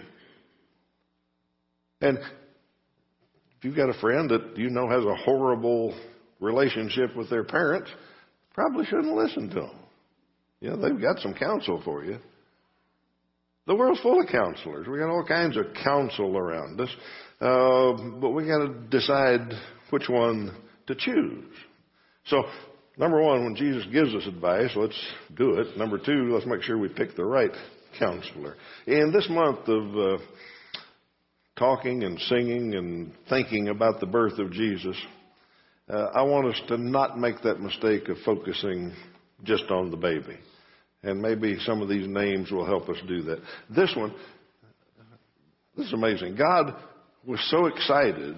And 2.02 2.20
if 2.20 3.64
you've 3.64 3.76
got 3.76 3.90
a 3.90 4.00
friend 4.00 4.30
that 4.30 4.56
you 4.56 4.70
know 4.70 4.88
has 4.88 5.04
a 5.04 5.16
horrible 5.16 6.00
relationship 6.40 7.16
with 7.16 7.32
their 7.32 7.44
parents, 7.44 7.90
probably 8.54 8.86
shouldn't 8.86 9.16
listen 9.16 9.50
to 9.50 9.62
them. 9.62 9.80
You 10.62 10.70
know, 10.70 10.76
they've 10.78 11.02
got 11.02 11.18
some 11.20 11.34
counsel 11.34 11.82
for 11.84 12.06
you. 12.06 12.20
The 13.68 13.76
world's 13.76 14.02
full 14.02 14.22
of 14.22 14.28
counselors. 14.28 14.88
We 14.88 15.00
got 15.00 15.10
all 15.10 15.26
kinds 15.26 15.58
of 15.58 15.66
counsel 15.84 16.38
around 16.38 16.80
us. 16.80 16.90
Uh, 17.42 17.94
but 18.22 18.30
we 18.30 18.46
got 18.46 18.60
to 18.60 18.74
decide 18.90 19.52
which 19.90 20.08
one 20.08 20.56
to 20.88 20.96
choose. 20.96 21.46
So, 22.28 22.44
number 22.98 23.22
one, 23.22 23.44
when 23.44 23.56
Jesus 23.56 23.86
gives 23.92 24.14
us 24.16 24.26
advice, 24.28 24.72
let's 24.76 25.00
do 25.36 25.60
it. 25.60 25.78
Number 25.78 25.98
two, 25.98 26.32
let's 26.32 26.46
make 26.46 26.62
sure 26.62 26.78
we 26.78 26.90
pick 26.90 27.16
the 27.16 27.26
right 27.26 27.52
counselor. 28.00 28.56
In 28.88 29.12
this 29.12 29.28
month 29.30 29.68
of 29.68 29.98
uh, 29.98 30.24
talking 31.58 32.04
and 32.04 32.20
singing 32.20 32.76
and 32.76 33.12
thinking 33.30 33.70
about 33.70 34.00
the 34.00 34.06
birth 34.06 34.38
of 34.38 34.52
Jesus, 34.52 34.96
uh, 35.90 36.08
I 36.16 36.24
want 36.24 36.48
us 36.48 36.62
to 36.68 36.78
not 36.78 37.18
make 37.18 37.42
that 37.44 37.60
mistake 37.60 38.10
of 38.10 38.18
focusing 38.26 38.94
just 39.44 39.66
on 39.70 39.92
the 39.92 39.98
baby. 39.98 40.38
And 41.06 41.22
maybe 41.22 41.58
some 41.60 41.84
of 41.84 41.88
these 41.88 42.08
names 42.08 42.50
will 42.50 42.66
help 42.66 42.90
us 42.90 42.98
do 43.08 43.22
that. 43.24 43.40
This 43.70 43.94
one, 43.96 44.12
this 45.78 45.86
is 45.86 45.94
amazing. 45.94 46.36
God 46.36 46.76
was 47.24 47.40
so 47.52 47.68
excited 47.68 48.36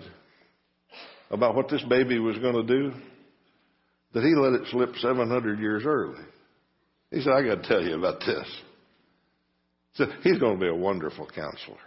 about 1.31 1.55
what 1.55 1.69
this 1.69 1.81
baby 1.83 2.19
was 2.19 2.37
going 2.39 2.55
to 2.55 2.63
do 2.63 2.91
that 4.13 4.23
he 4.23 4.35
let 4.35 4.53
it 4.53 4.67
slip 4.69 4.95
700 4.97 5.59
years 5.59 5.83
early. 5.85 6.21
He 7.09 7.21
said, 7.21 7.31
I 7.31 7.41
got 7.41 7.63
to 7.63 7.69
tell 7.69 7.81
you 7.81 7.95
about 7.97 8.19
this. 8.19 8.61
So 9.93 10.05
he's 10.21 10.37
going 10.37 10.59
to 10.59 10.59
be 10.59 10.69
a 10.69 10.75
wonderful 10.75 11.25
counselor. 11.33 11.77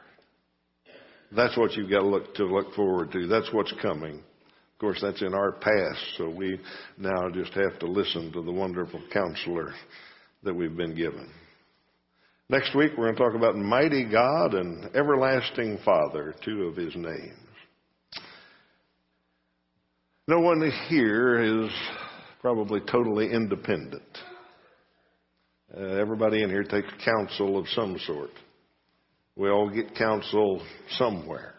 That's 1.37 1.59
what 1.59 1.75
you've 1.75 1.91
got 1.91 2.01
to 2.01 2.07
look 2.07 2.35
to 2.37 2.45
look 2.45 2.75
forward 2.75 3.13
to. 3.13 3.27
That's 3.27 3.53
what's 3.53 3.73
coming. 3.83 4.15
Of 4.17 4.79
course, 4.79 4.99
that's 5.03 5.21
in 5.21 5.35
our 5.35 5.53
past, 5.53 6.01
so 6.17 6.31
we 6.31 6.59
now 6.97 7.29
just 7.35 7.53
have 7.53 7.79
to 7.81 7.87
listen 7.87 8.33
to 8.33 8.43
the 8.43 8.51
wonderful 8.51 9.03
counselor 9.13 9.75
that 10.43 10.55
we've 10.55 10.77
been 10.77 10.95
given. 10.95 11.29
Next 12.49 12.75
week, 12.75 12.93
we're 12.97 13.05
going 13.05 13.17
to 13.17 13.23
talk 13.23 13.35
about 13.35 13.57
Mighty 13.57 14.05
God 14.05 14.55
and 14.55 14.85
Everlasting 14.97 15.79
Father, 15.85 16.35
two 16.45 16.65
of 16.65 16.77
his 16.77 16.95
names. 16.97 17.37
No 20.27 20.41
one 20.41 20.71
here 20.89 21.65
is 21.65 21.71
probably 22.41 22.81
totally 22.81 23.33
independent. 23.33 24.03
Uh, 25.77 25.81
everybody 25.81 26.43
in 26.43 26.51
here 26.51 26.65
takes 26.65 26.89
counsel 27.05 27.59
of 27.59 27.69
some 27.69 27.97
sort. 28.07 28.31
We 29.37 29.49
all 29.49 29.71
get 29.71 29.95
counsel 29.95 30.63
somewhere. 30.99 31.55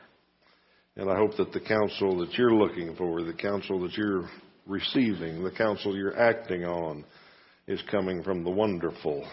And 0.97 1.09
I 1.09 1.15
hope 1.15 1.37
that 1.37 1.53
the 1.53 1.61
counsel 1.61 2.17
that 2.19 2.33
you're 2.33 2.53
looking 2.53 2.95
for, 2.95 3.23
the 3.23 3.33
counsel 3.33 3.79
that 3.81 3.93
you're 3.93 4.29
receiving, 4.67 5.43
the 5.43 5.51
counsel 5.51 5.95
you're 5.95 6.19
acting 6.19 6.65
on, 6.65 7.05
is 7.67 7.81
coming 7.89 8.23
from 8.23 8.43
the 8.43 8.49
wonderful 8.49 9.27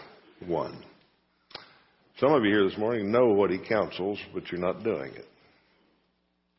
one. 0.46 0.82
Some 2.18 2.32
of 2.32 2.44
you 2.44 2.50
here 2.50 2.68
this 2.68 2.78
morning 2.78 3.12
know 3.12 3.28
what 3.28 3.50
he 3.50 3.58
counsels, 3.58 4.18
but 4.34 4.50
you're 4.50 4.60
not 4.60 4.82
doing 4.82 5.12
it. 5.14 5.26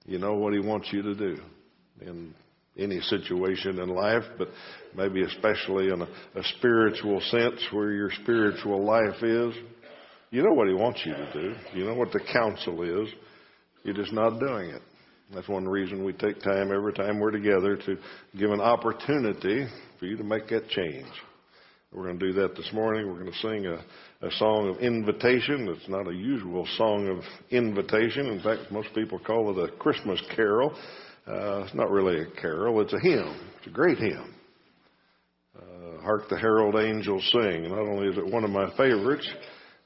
You 0.06 0.18
know 0.18 0.36
what 0.36 0.54
he 0.54 0.60
wants 0.60 0.88
you 0.92 1.02
to 1.02 1.16
do 1.16 1.38
in 2.02 2.34
any 2.78 3.00
situation 3.02 3.80
in 3.80 3.90
life, 3.90 4.24
but 4.38 4.48
maybe 4.96 5.24
especially 5.24 5.90
in 5.90 6.02
a, 6.02 6.06
a 6.06 6.44
spiritual 6.58 7.20
sense 7.22 7.62
where 7.72 7.92
your 7.92 8.10
spiritual 8.24 8.86
life 8.86 9.22
is. 9.22 9.54
You 10.32 10.44
know 10.44 10.54
what 10.54 10.68
he 10.68 10.74
wants 10.74 11.02
you 11.06 11.14
to 11.14 11.34
do. 11.34 11.56
You 11.74 11.86
know 11.86 11.96
what 11.96 12.12
the 12.12 12.22
counsel 12.32 12.82
is. 13.04 13.14
You're 13.84 13.96
just 13.96 14.14
not 14.14 14.40
doing 14.40 14.70
it. 14.70 14.82
That's 15.34 15.48
one 15.48 15.68
reason 15.68 16.04
we 16.04 16.14
take 16.14 16.42
time 16.42 16.72
every 16.74 16.94
time 16.94 17.20
we're 17.20 17.32
together 17.32 17.78
to 17.78 17.98
give 18.38 18.52
an 18.52 18.62
opportunity 18.62 19.68
for 20.00 20.06
you 20.06 20.18
to 20.18 20.24
make 20.24 20.48
that 20.48 20.70
change. 20.70 21.08
We're 21.92 22.04
going 22.04 22.20
to 22.20 22.28
do 22.28 22.34
that 22.34 22.56
this 22.56 22.70
morning. 22.72 23.08
We're 23.08 23.20
going 23.20 23.32
to 23.32 23.38
sing 23.40 23.66
a, 23.66 23.84
a 24.28 24.32
song 24.34 24.70
of 24.70 24.78
invitation. 24.78 25.68
It's 25.70 25.90
not 25.90 26.08
a 26.08 26.14
usual 26.14 26.68
song 26.78 27.08
of 27.08 27.24
invitation. 27.50 28.28
In 28.28 28.42
fact, 28.42 28.72
most 28.72 28.90
people 28.94 29.18
call 29.18 29.50
it 29.50 29.70
a 29.70 29.76
Christmas 29.78 30.22
carol. 30.36 30.72
Uh, 31.26 31.64
it's 31.64 31.74
not 31.74 31.90
really 31.90 32.22
a 32.22 32.42
carol, 32.42 32.80
it's 32.82 32.94
a 32.94 33.00
hymn. 33.00 33.40
It's 33.58 33.68
a 33.68 33.72
great 33.72 33.98
hymn. 33.98 34.36
Uh, 35.58 36.02
Hark 36.02 36.30
the 36.30 36.38
Herald 36.38 36.76
Angels 36.76 37.28
Sing. 37.32 37.64
Not 37.64 37.80
only 37.80 38.08
is 38.08 38.18
it 38.20 38.26
one 38.26 38.44
of 38.44 38.52
my 38.52 38.70
favorites, 38.78 39.28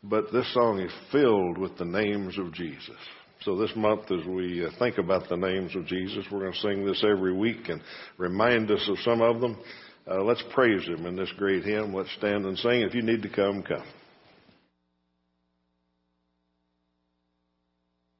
but 0.03 0.31
this 0.33 0.53
song 0.53 0.81
is 0.81 0.91
filled 1.09 1.57
with 1.57 1.77
the 1.77 1.85
names 1.85 2.37
of 2.37 2.53
Jesus. 2.53 2.97
So 3.43 3.57
this 3.57 3.71
month, 3.77 4.11
as 4.11 4.25
we 4.25 4.65
uh, 4.65 4.69
think 4.77 4.97
about 4.97 5.29
the 5.29 5.37
names 5.37 5.73
of 5.75 5.85
Jesus, 5.85 6.25
we're 6.29 6.41
going 6.41 6.53
to 6.53 6.59
sing 6.59 6.85
this 6.85 7.03
every 7.09 7.33
week 7.33 7.69
and 7.69 7.81
remind 8.17 8.71
us 8.71 8.85
of 8.89 8.99
some 8.99 9.21
of 9.21 9.39
them. 9.39 9.57
Uh, 10.05 10.21
let's 10.21 10.43
praise 10.53 10.85
Him 10.85 11.05
in 11.05 11.15
this 11.15 11.31
great 11.37 11.63
hymn. 11.63 11.93
Let's 11.93 12.11
stand 12.17 12.45
and 12.45 12.57
sing. 12.57 12.81
If 12.81 12.93
you 12.93 13.01
need 13.01 13.21
to 13.21 13.29
come, 13.29 13.63
come. 13.63 13.83